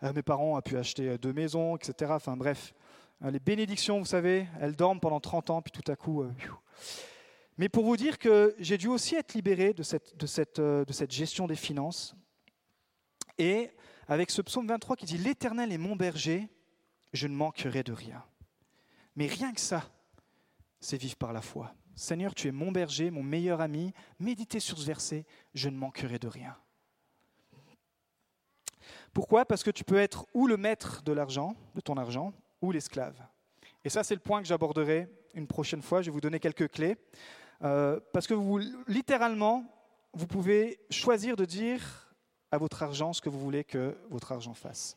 Euh, 0.05 0.13
mes 0.13 0.23
parents 0.23 0.57
ont 0.57 0.61
pu 0.61 0.77
acheter 0.77 1.09
euh, 1.09 1.19
deux 1.19 1.33
maisons, 1.33 1.75
etc. 1.75 2.13
Enfin 2.15 2.37
bref, 2.37 2.73
les 3.21 3.41
bénédictions, 3.41 3.99
vous 3.99 4.07
savez, 4.07 4.47
elles 4.61 4.77
dorment 4.77 5.01
pendant 5.01 5.19
30 5.19 5.51
ans, 5.51 5.63
puis 5.63 5.73
tout 5.73 5.91
à 5.91 5.97
coup... 5.97 6.25
Mais 7.57 7.69
pour 7.69 7.85
vous 7.85 7.97
dire 7.97 8.19
que 8.19 8.55
j'ai 8.59 8.77
dû 8.77 8.89
aussi 8.89 9.15
être 9.15 9.35
libéré 9.35 9.73
de 9.73 9.85
cette, 9.85 10.17
de, 10.17 10.27
cette, 10.27 10.61
de 10.61 10.93
cette 10.93 11.13
gestion 11.13 11.47
des 11.47 11.55
finances. 11.55 12.17
Et 13.39 13.71
avec 14.09 14.31
ce 14.31 14.43
psaume 14.43 14.67
23 14.67 14.97
qui 14.97 15.07
dit, 15.07 15.19
L'Éternel 15.19 15.73
est 15.73 15.79
mon 15.79 15.97
berger, 15.97 16.49
je 17.15 17.27
ne 17.27 17.35
manquerai 17.35 17.83
de 17.83 17.93
rien. 17.93 18.23
Mais 19.17 19.27
rien 19.27 19.55
que 19.55 19.61
ça, 19.61 19.89
c'est 20.81 20.99
vivre 20.99 21.17
par 21.17 21.33
la 21.33 21.41
foi. 21.41 21.75
Seigneur, 21.95 22.35
tu 22.35 22.49
es 22.49 22.53
mon 22.53 22.73
berger, 22.73 23.11
mon 23.11 23.23
meilleur 23.23 23.61
ami. 23.61 23.95
Méditez 24.19 24.61
sur 24.61 24.77
ce 24.79 24.85
verset, 24.85 25.25
je 25.55 25.69
ne 25.69 25.77
manquerai 25.77 26.19
de 26.19 26.29
rien. 26.29 26.57
Pourquoi? 29.13 29.45
Parce 29.45 29.63
que 29.63 29.71
tu 29.71 29.85
peux 29.85 29.97
être 29.97 30.27
ou 30.35 30.49
le 30.49 30.57
maître 30.57 31.03
de 31.03 31.13
l'argent, 31.13 31.55
de 31.77 31.81
ton 31.81 31.97
argent, 31.97 32.35
ou 32.61 32.73
l'esclave. 32.73 33.17
Et 33.85 33.89
ça, 33.89 34.03
c'est 34.03 34.15
le 34.15 34.21
point 34.21 34.43
que 34.43 34.49
j'aborderai 34.49 35.09
une 35.35 35.47
prochaine 35.47 35.83
fois. 35.83 36.03
Je 36.03 36.07
vais 36.07 36.13
vous 36.13 36.21
donner 36.21 36.41
quelques 36.41 36.69
clés. 36.69 36.97
Euh, 37.63 38.01
parce 38.13 38.27
que 38.27 38.35
littéralement, 38.91 39.65
vous 40.13 40.27
pouvez 40.27 40.81
choisir 40.91 41.37
de 41.37 41.45
dire 41.45 42.13
à 42.51 42.59
votre 42.59 42.83
argent 42.83 43.13
ce 43.13 43.21
que 43.21 43.29
vous 43.29 43.39
voulez 43.39 43.63
que 43.63 43.97
votre 44.11 44.33
argent 44.33 44.55
fasse. 44.55 44.97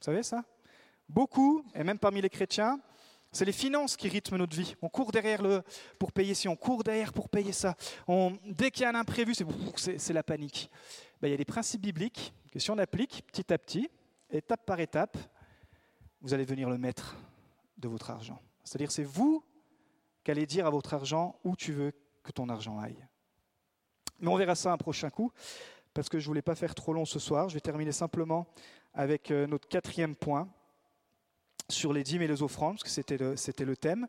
Vous 0.00 0.06
savez 0.06 0.22
ça? 0.22 0.44
Beaucoup, 1.12 1.62
et 1.74 1.84
même 1.84 1.98
parmi 1.98 2.22
les 2.22 2.30
chrétiens, 2.30 2.80
c'est 3.32 3.44
les 3.44 3.52
finances 3.52 3.96
qui 3.96 4.08
rythment 4.08 4.38
notre 4.38 4.56
vie. 4.56 4.74
On 4.80 4.88
court 4.88 5.12
derrière 5.12 5.42
le, 5.42 5.62
pour 5.98 6.10
payer 6.10 6.32
ci, 6.32 6.48
on 6.48 6.56
court 6.56 6.82
derrière 6.82 7.12
pour 7.12 7.28
payer 7.28 7.52
ça. 7.52 7.76
Dès 8.46 8.70
qu'il 8.70 8.82
y 8.82 8.84
a 8.86 8.90
un 8.90 8.94
imprévu, 8.94 9.34
c'est 9.76 10.12
la 10.12 10.22
panique. 10.22 10.70
Ben, 11.20 11.28
il 11.28 11.30
y 11.32 11.34
a 11.34 11.36
des 11.36 11.44
principes 11.44 11.82
bibliques 11.82 12.32
que 12.50 12.58
si 12.58 12.70
on 12.70 12.78
applique 12.78 13.24
petit 13.26 13.52
à 13.52 13.58
petit, 13.58 13.90
étape 14.30 14.64
par 14.64 14.80
étape, 14.80 15.18
vous 16.22 16.32
allez 16.32 16.46
devenir 16.46 16.70
le 16.70 16.78
maître 16.78 17.16
de 17.76 17.88
votre 17.88 18.10
argent. 18.10 18.40
C'est-à-dire 18.64 18.90
c'est 18.90 19.04
vous 19.04 19.44
qui 20.24 20.30
allez 20.30 20.46
dire 20.46 20.66
à 20.66 20.70
votre 20.70 20.94
argent 20.94 21.38
où 21.44 21.56
tu 21.56 21.72
veux 21.72 21.92
que 22.22 22.32
ton 22.32 22.48
argent 22.48 22.78
aille. 22.78 23.06
Mais 24.20 24.28
on 24.28 24.36
verra 24.36 24.54
ça 24.54 24.72
un 24.72 24.78
prochain 24.78 25.10
coup, 25.10 25.30
parce 25.92 26.08
que 26.08 26.18
je 26.18 26.24
ne 26.24 26.28
voulais 26.28 26.42
pas 26.42 26.54
faire 26.54 26.74
trop 26.74 26.94
long 26.94 27.04
ce 27.04 27.18
soir. 27.18 27.50
Je 27.50 27.54
vais 27.54 27.60
terminer 27.60 27.92
simplement 27.92 28.46
avec 28.94 29.30
euh, 29.30 29.46
notre 29.46 29.68
quatrième 29.68 30.14
point 30.14 30.48
sur 31.72 31.92
les 31.92 32.02
dîmes 32.02 32.22
et 32.22 32.28
les 32.28 32.42
offrandes, 32.42 32.74
parce 32.74 32.84
que 32.84 33.36
c'était 33.36 33.64
le, 33.64 33.76
thème. 33.76 34.06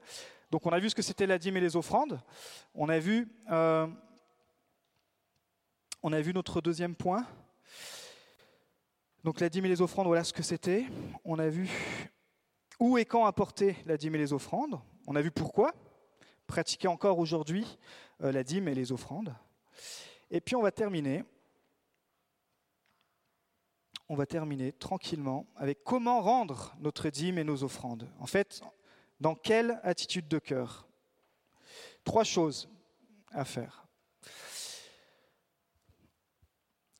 Donc 0.51 0.65
on 0.65 0.69
a 0.69 0.79
vu 0.79 0.89
ce 0.89 0.95
que 0.95 1.01
c'était 1.01 1.25
la 1.25 1.37
dîme 1.37 1.57
et 1.57 1.61
les 1.61 1.75
offrandes. 1.75 2.21
On 2.75 2.89
a 2.89 2.99
vu, 2.99 3.27
euh, 3.51 3.87
on 6.01 6.13
a 6.13 6.21
vu 6.21 6.33
notre 6.33 6.61
deuxième 6.61 6.95
point. 6.95 7.25
Donc 9.23 9.39
la 9.39 9.49
dîme 9.49 9.65
et 9.65 9.69
les 9.69 9.81
offrandes, 9.81 10.07
voilà 10.07 10.23
ce 10.23 10.33
que 10.33 10.43
c'était. 10.43 10.85
On 11.23 11.39
a 11.39 11.47
vu 11.47 11.69
où 12.79 12.97
et 12.97 13.05
quand 13.05 13.25
apporter 13.25 13.77
la 13.85 13.97
dîme 13.97 14.15
et 14.15 14.19
les 14.19 14.33
offrandes. 14.33 14.79
On 15.07 15.15
a 15.15 15.21
vu 15.21 15.31
pourquoi. 15.31 15.73
Pratiquer 16.47 16.87
encore 16.87 17.19
aujourd'hui 17.19 17.79
euh, 18.21 18.31
la 18.31 18.43
dîme 18.43 18.67
et 18.67 18.75
les 18.75 18.91
offrandes. 18.91 19.33
Et 20.29 20.41
puis 20.41 20.55
on 20.55 20.61
va 20.61 20.71
terminer 20.71 21.23
on 24.13 24.15
va 24.15 24.27
terminer 24.27 24.73
tranquillement 24.73 25.47
avec 25.55 25.83
comment 25.83 26.21
rendre 26.21 26.75
notre 26.79 27.09
dîme 27.09 27.39
et 27.39 27.43
nos 27.43 27.63
offrandes. 27.63 28.07
En 28.19 28.27
fait, 28.27 28.61
dans 29.19 29.33
quelle 29.33 29.79
attitude 29.81 30.27
de 30.27 30.37
cœur? 30.37 30.87
Trois 32.03 32.23
choses 32.23 32.69
à 33.31 33.43
faire. 33.43 33.87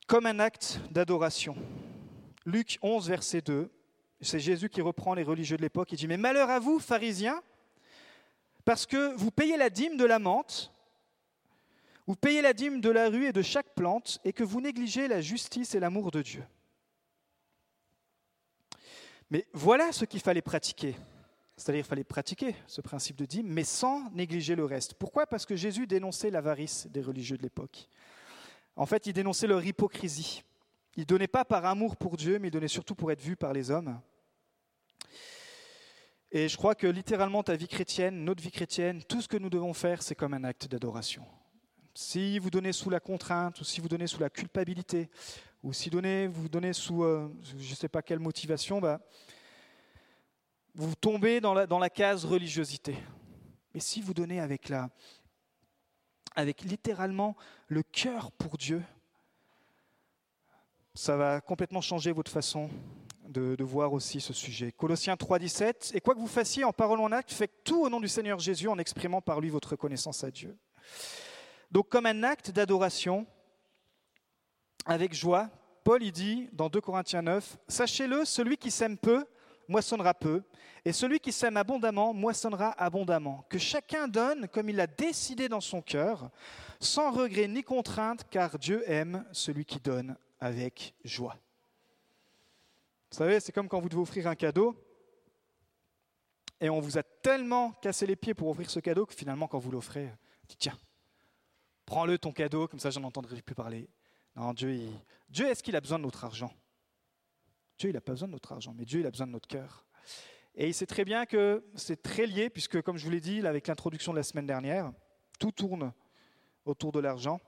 Comme 0.08 0.26
un 0.26 0.40
acte 0.40 0.80
d'adoration. 0.90 1.56
Luc 2.44 2.80
11, 2.82 3.08
verset 3.08 3.42
2, 3.42 3.70
c'est 4.20 4.40
Jésus 4.40 4.68
qui 4.68 4.80
reprend 4.80 5.14
les 5.14 5.22
religieux 5.22 5.56
de 5.56 5.62
l'époque 5.62 5.92
et 5.92 5.96
dit, 5.96 6.08
mais 6.08 6.16
malheur 6.16 6.50
à 6.50 6.58
vous, 6.58 6.80
pharisiens, 6.80 7.40
parce 8.64 8.86
que 8.86 9.14
vous 9.14 9.30
payez 9.30 9.56
la 9.56 9.70
dîme 9.70 9.96
de 9.96 10.04
la 10.04 10.18
menthe, 10.18 10.72
vous 12.08 12.16
payez 12.16 12.42
la 12.42 12.54
dîme 12.54 12.80
de 12.80 12.90
la 12.90 13.08
rue 13.08 13.26
et 13.26 13.32
de 13.32 13.42
chaque 13.42 13.72
plante, 13.76 14.18
et 14.24 14.32
que 14.32 14.42
vous 14.42 14.60
négligez 14.60 15.06
la 15.06 15.20
justice 15.20 15.76
et 15.76 15.80
l'amour 15.80 16.10
de 16.10 16.20
Dieu. 16.20 16.44
Mais 19.30 19.46
voilà 19.52 19.92
ce 19.92 20.04
qu'il 20.04 20.20
fallait 20.20 20.42
pratiquer. 20.42 20.96
C'est-à-dire 21.56 21.82
qu'il 21.82 21.88
fallait 21.88 22.04
pratiquer 22.04 22.56
ce 22.66 22.80
principe 22.80 23.16
de 23.16 23.26
dîme, 23.26 23.46
mais 23.46 23.64
sans 23.64 24.10
négliger 24.10 24.56
le 24.56 24.64
reste. 24.64 24.94
Pourquoi? 24.94 25.26
Parce 25.26 25.46
que 25.46 25.54
Jésus 25.54 25.86
dénonçait 25.86 26.30
l'avarice 26.30 26.88
des 26.88 27.00
religieux 27.00 27.36
de 27.36 27.42
l'époque. 27.42 27.88
En 28.76 28.86
fait, 28.86 29.06
il 29.06 29.12
dénonçait 29.12 29.46
leur 29.46 29.64
hypocrisie. 29.64 30.42
Il 30.96 31.06
donnait 31.06 31.28
pas 31.28 31.44
par 31.44 31.64
amour 31.64 31.96
pour 31.96 32.16
Dieu, 32.16 32.38
mais 32.38 32.48
il 32.48 32.50
donnait 32.50 32.68
surtout 32.68 32.94
pour 32.94 33.12
être 33.12 33.20
vu 33.20 33.36
par 33.36 33.52
les 33.52 33.70
hommes. 33.70 34.00
Et 36.32 36.48
je 36.48 36.56
crois 36.56 36.74
que 36.74 36.88
littéralement, 36.88 37.44
ta 37.44 37.54
vie 37.54 37.68
chrétienne, 37.68 38.24
notre 38.24 38.42
vie 38.42 38.50
chrétienne, 38.50 39.04
tout 39.04 39.20
ce 39.20 39.28
que 39.28 39.36
nous 39.36 39.50
devons 39.50 39.72
faire, 39.72 40.02
c'est 40.02 40.16
comme 40.16 40.34
un 40.34 40.42
acte 40.42 40.66
d'adoration. 40.66 41.24
Si 41.94 42.40
vous 42.40 42.50
donnez 42.50 42.72
sous 42.72 42.90
la 42.90 42.98
contrainte, 42.98 43.60
ou 43.60 43.64
si 43.64 43.80
vous 43.80 43.88
donnez 43.88 44.08
sous 44.08 44.18
la 44.18 44.30
culpabilité, 44.30 45.08
ou 45.64 45.72
si 45.72 45.88
vous 45.88 46.48
donnez 46.50 46.72
sous 46.74 47.04
euh, 47.04 47.34
je 47.58 47.70
ne 47.70 47.74
sais 47.74 47.88
pas 47.88 48.02
quelle 48.02 48.18
motivation, 48.18 48.80
bah, 48.80 49.00
vous 50.74 50.94
tombez 50.94 51.40
dans 51.40 51.54
la, 51.54 51.90
case 51.90 52.26
religiosité. 52.26 52.94
Mais 53.72 53.80
si 53.80 54.02
vous 54.02 54.12
donnez 54.12 54.40
avec, 54.40 54.70
littéralement 56.64 57.34
le 57.68 57.82
cœur 57.82 58.30
pour 58.32 58.58
Dieu, 58.58 58.82
ça 60.92 61.16
va 61.16 61.40
complètement 61.40 61.80
changer 61.80 62.12
votre 62.12 62.30
façon 62.30 62.68
de, 63.26 63.56
voir 63.64 63.94
aussi 63.94 64.20
ce 64.20 64.34
sujet. 64.34 64.70
Colossiens 64.70 65.14
3,17 65.14 65.96
Et 65.96 66.00
quoi 66.02 66.14
que 66.14 66.20
vous 66.20 66.26
fassiez 66.26 66.64
en 66.64 66.74
parole 66.74 67.00
ou 67.00 67.04
en 67.04 67.12
acte, 67.12 67.32
faites 67.32 67.64
tout 67.64 67.84
au 67.84 67.88
nom 67.88 68.00
du 68.00 68.08
Seigneur 68.08 68.38
Jésus 68.38 68.68
en 68.68 68.78
exprimant 68.78 69.22
par 69.22 69.40
lui 69.40 69.48
votre 69.48 69.70
reconnaissance 69.70 70.24
à 70.24 70.30
Dieu. 70.30 70.58
Donc, 71.70 71.88
comme 71.88 72.04
un 72.04 72.22
acte 72.22 72.50
d'adoration, 72.50 73.26
avec 74.84 75.14
joie, 75.14 75.50
Paul 75.82 76.02
il 76.02 76.12
dit 76.12 76.48
dans 76.52 76.68
2 76.68 76.80
Corinthiens 76.80 77.22
9 77.22 77.58
Sachez-le, 77.68 78.24
celui 78.24 78.56
qui 78.56 78.70
sème 78.70 78.96
peu 78.96 79.24
moissonnera 79.68 80.14
peu, 80.14 80.42
et 80.84 80.92
celui 80.92 81.20
qui 81.20 81.32
sème 81.32 81.56
abondamment 81.56 82.12
moissonnera 82.12 82.70
abondamment. 82.72 83.44
Que 83.48 83.58
chacun 83.58 84.08
donne 84.08 84.48
comme 84.48 84.68
il 84.68 84.76
l'a 84.76 84.86
décidé 84.86 85.48
dans 85.48 85.60
son 85.60 85.80
cœur, 85.80 86.30
sans 86.80 87.10
regret 87.10 87.48
ni 87.48 87.62
contrainte, 87.62 88.24
car 88.30 88.58
Dieu 88.58 88.82
aime 88.90 89.24
celui 89.32 89.64
qui 89.64 89.80
donne 89.80 90.16
avec 90.40 90.94
joie. 91.04 91.36
Vous 93.10 93.18
savez, 93.18 93.40
c'est 93.40 93.52
comme 93.52 93.68
quand 93.68 93.80
vous 93.80 93.88
devez 93.88 94.02
offrir 94.02 94.26
un 94.26 94.34
cadeau, 94.34 94.74
et 96.60 96.68
on 96.68 96.80
vous 96.80 96.98
a 96.98 97.02
tellement 97.02 97.72
cassé 97.72 98.06
les 98.06 98.16
pieds 98.16 98.34
pour 98.34 98.48
offrir 98.48 98.70
ce 98.70 98.80
cadeau 98.80 99.06
que 99.06 99.14
finalement, 99.14 99.46
quand 99.46 99.58
vous 99.58 99.70
l'offrez, 99.70 100.10
dites 100.48 100.58
tiens, 100.58 100.78
prends-le 101.86 102.18
ton 102.18 102.32
cadeau, 102.32 102.68
comme 102.68 102.80
ça 102.80 102.90
j'en 102.90 103.04
entendrai 103.04 103.40
plus 103.42 103.54
parler. 103.54 103.88
Non, 104.36 104.52
Dieu, 104.52 104.88
Dieu 105.28 105.46
est-ce 105.46 105.62
qu'il 105.62 105.76
a 105.76 105.80
besoin 105.80 105.98
de 105.98 106.04
notre 106.04 106.24
argent? 106.24 106.52
Dieu, 107.78 107.90
il 107.90 107.92
n'a 107.92 108.00
pas 108.00 108.12
besoin 108.12 108.28
de 108.28 108.32
notre 108.32 108.52
argent, 108.52 108.74
mais 108.76 108.84
Dieu, 108.84 109.00
il 109.00 109.06
a 109.06 109.10
besoin 109.10 109.26
de 109.26 109.32
notre 109.32 109.48
cœur. 109.48 109.84
Et 110.56 110.68
il 110.68 110.74
sait 110.74 110.86
très 110.86 111.04
bien 111.04 111.26
que 111.26 111.64
c'est 111.74 112.02
très 112.02 112.26
lié, 112.26 112.50
puisque 112.50 112.80
comme 112.82 112.96
je 112.96 113.04
vous 113.04 113.10
l'ai 113.10 113.20
dit 113.20 113.46
avec 113.46 113.66
l'introduction 113.66 114.12
de 114.12 114.18
la 114.18 114.22
semaine 114.22 114.46
dernière, 114.46 114.92
tout 115.38 115.52
tourne 115.52 115.92
autour 116.64 116.92
de 116.92 117.00
l'argent, 117.00 117.40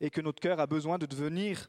et 0.00 0.10
que 0.10 0.20
notre 0.20 0.40
cœur 0.40 0.60
a 0.60 0.66
besoin 0.66 0.98
de 0.98 1.06
devenir, 1.06 1.68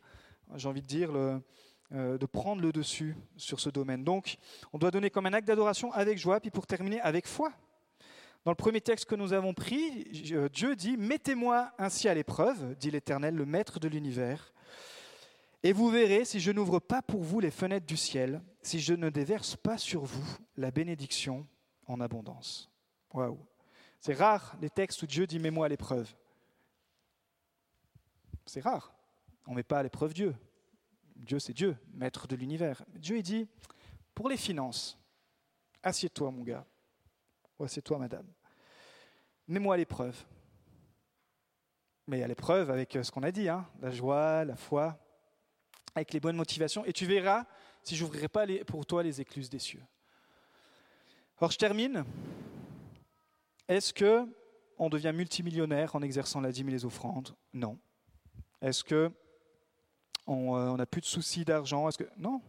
j'ai 0.55 0.67
envie 0.67 0.81
de 0.81 0.87
dire, 0.87 1.11
euh, 1.15 2.17
de 2.17 2.25
prendre 2.25 2.61
le 2.61 2.71
dessus 2.71 3.15
sur 3.37 3.59
ce 3.59 3.69
domaine. 3.69 4.03
Donc, 4.03 4.37
on 4.73 4.77
doit 4.77 4.91
donner 4.91 5.09
comme 5.09 5.25
un 5.25 5.33
acte 5.33 5.47
d'adoration 5.47 5.91
avec 5.93 6.17
joie, 6.17 6.39
puis 6.39 6.51
pour 6.51 6.67
terminer, 6.67 6.99
avec 7.01 7.27
foi. 7.27 7.53
Dans 8.45 8.51
le 8.51 8.55
premier 8.55 8.79
texte 8.79 9.05
que 9.05 9.15
nous 9.15 9.33
avons 9.33 9.55
pris, 9.55 10.03
Dieu 10.53 10.75
dit, 10.75 10.97
Mettez-moi 10.97 11.71
ainsi 11.79 12.07
à 12.07 12.13
l'épreuve, 12.13 12.75
dit 12.75 12.91
l'Éternel, 12.91 13.35
le 13.35 13.45
Maître 13.45 13.79
de 13.79 13.87
l'univers, 13.87 14.53
et 15.63 15.73
vous 15.73 15.89
verrez 15.89 16.25
si 16.25 16.39
je 16.39 16.51
n'ouvre 16.51 16.77
pas 16.77 17.01
pour 17.01 17.23
vous 17.23 17.39
les 17.39 17.49
fenêtres 17.49 17.87
du 17.87 17.97
ciel, 17.97 18.43
si 18.61 18.79
je 18.79 18.93
ne 18.93 19.09
déverse 19.09 19.55
pas 19.55 19.79
sur 19.79 20.03
vous 20.03 20.37
la 20.57 20.69
bénédiction 20.69 21.47
en 21.87 21.99
abondance. 21.99 22.69
Waouh! 23.11 23.39
C'est 23.99 24.13
rare 24.13 24.55
les 24.61 24.69
textes 24.69 25.01
où 25.01 25.07
Dieu 25.07 25.25
dit 25.25 25.39
Mets-moi 25.39 25.65
à 25.65 25.69
l'épreuve. 25.69 26.13
C'est 28.45 28.61
rare. 28.61 28.93
On 29.47 29.51
ne 29.51 29.55
met 29.55 29.63
pas 29.63 29.79
à 29.79 29.83
l'épreuve 29.83 30.13
Dieu. 30.13 30.35
Dieu, 31.15 31.39
c'est 31.39 31.53
Dieu, 31.53 31.75
maître 31.95 32.27
de 32.27 32.35
l'univers. 32.35 32.85
Dieu, 32.93 33.17
il 33.17 33.23
dit 33.23 33.47
Pour 34.13 34.29
les 34.29 34.37
finances, 34.37 34.99
assieds-toi, 35.81 36.29
mon 36.29 36.43
gars. 36.43 36.67
Ou 37.59 37.63
assieds-toi, 37.63 37.97
madame. 37.97 38.27
Mets-moi 39.47 39.75
à 39.75 39.77
l'épreuve. 39.77 40.15
Mais 42.07 42.21
à 42.21 42.27
l'épreuve 42.27 42.69
avec 42.69 42.97
ce 43.01 43.11
qu'on 43.11 43.23
a 43.23 43.31
dit, 43.31 43.49
hein, 43.49 43.67
la 43.81 43.91
joie, 43.91 44.45
la 44.45 44.55
foi, 44.55 44.97
avec 45.95 46.13
les 46.13 46.19
bonnes 46.19 46.35
motivations, 46.35 46.85
et 46.85 46.93
tu 46.93 47.05
verras 47.05 47.45
si 47.81 47.95
j'ouvrirai 47.95 48.27
pas 48.27 48.45
pour 48.67 48.85
toi 48.85 49.01
les 49.01 49.21
écluses 49.21 49.49
des 49.49 49.59
cieux. 49.59 49.83
Alors 51.39 51.51
je 51.51 51.57
termine. 51.57 52.05
Est-ce 53.67 53.93
que 53.93 54.27
on 54.77 54.89
devient 54.89 55.13
multimillionnaire 55.13 55.95
en 55.95 56.01
exerçant 56.01 56.41
la 56.41 56.51
dîme 56.51 56.69
et 56.69 56.73
les 56.73 56.85
offrandes? 56.85 57.35
Non. 57.53 57.79
Est-ce 58.61 58.83
que 58.83 59.11
on 60.27 60.57
euh, 60.57 60.75
n'a 60.75 60.85
plus 60.85 61.01
de 61.01 61.05
soucis 61.05 61.45
d'argent? 61.45 61.87
Est-ce 61.87 61.97
que 61.97 62.09
non 62.17 62.41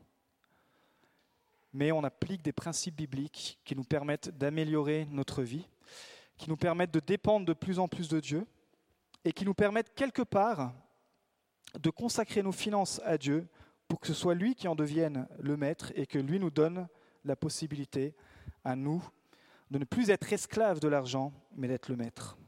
Mais 1.76 1.92
on 1.92 2.04
applique 2.04 2.40
des 2.40 2.54
principes 2.54 2.96
bibliques 2.96 3.60
qui 3.62 3.76
nous 3.76 3.84
permettent 3.84 4.30
d'améliorer 4.30 5.06
notre 5.10 5.42
vie, 5.42 5.68
qui 6.38 6.48
nous 6.48 6.56
permettent 6.56 6.90
de 6.90 7.00
dépendre 7.00 7.44
de 7.44 7.52
plus 7.52 7.78
en 7.78 7.86
plus 7.86 8.08
de 8.08 8.18
Dieu 8.18 8.46
et 9.26 9.32
qui 9.34 9.44
nous 9.44 9.52
permettent 9.52 9.94
quelque 9.94 10.22
part 10.22 10.72
de 11.78 11.90
consacrer 11.90 12.42
nos 12.42 12.50
finances 12.50 13.02
à 13.04 13.18
Dieu 13.18 13.46
pour 13.88 14.00
que 14.00 14.06
ce 14.06 14.14
soit 14.14 14.34
lui 14.34 14.54
qui 14.54 14.68
en 14.68 14.74
devienne 14.74 15.28
le 15.38 15.58
maître 15.58 15.92
et 15.96 16.06
que 16.06 16.18
lui 16.18 16.40
nous 16.40 16.48
donne 16.48 16.88
la 17.26 17.36
possibilité 17.36 18.14
à 18.64 18.74
nous 18.74 19.06
de 19.70 19.76
ne 19.78 19.84
plus 19.84 20.08
être 20.08 20.32
esclaves 20.32 20.80
de 20.80 20.88
l'argent, 20.88 21.30
mais 21.54 21.68
d'être 21.68 21.90
le 21.90 21.96
maître. 21.96 22.38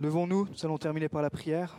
Levons-nous, 0.00 0.48
nous 0.48 0.64
allons 0.64 0.78
terminer 0.78 1.08
par 1.08 1.22
la 1.22 1.30
prière. 1.30 1.78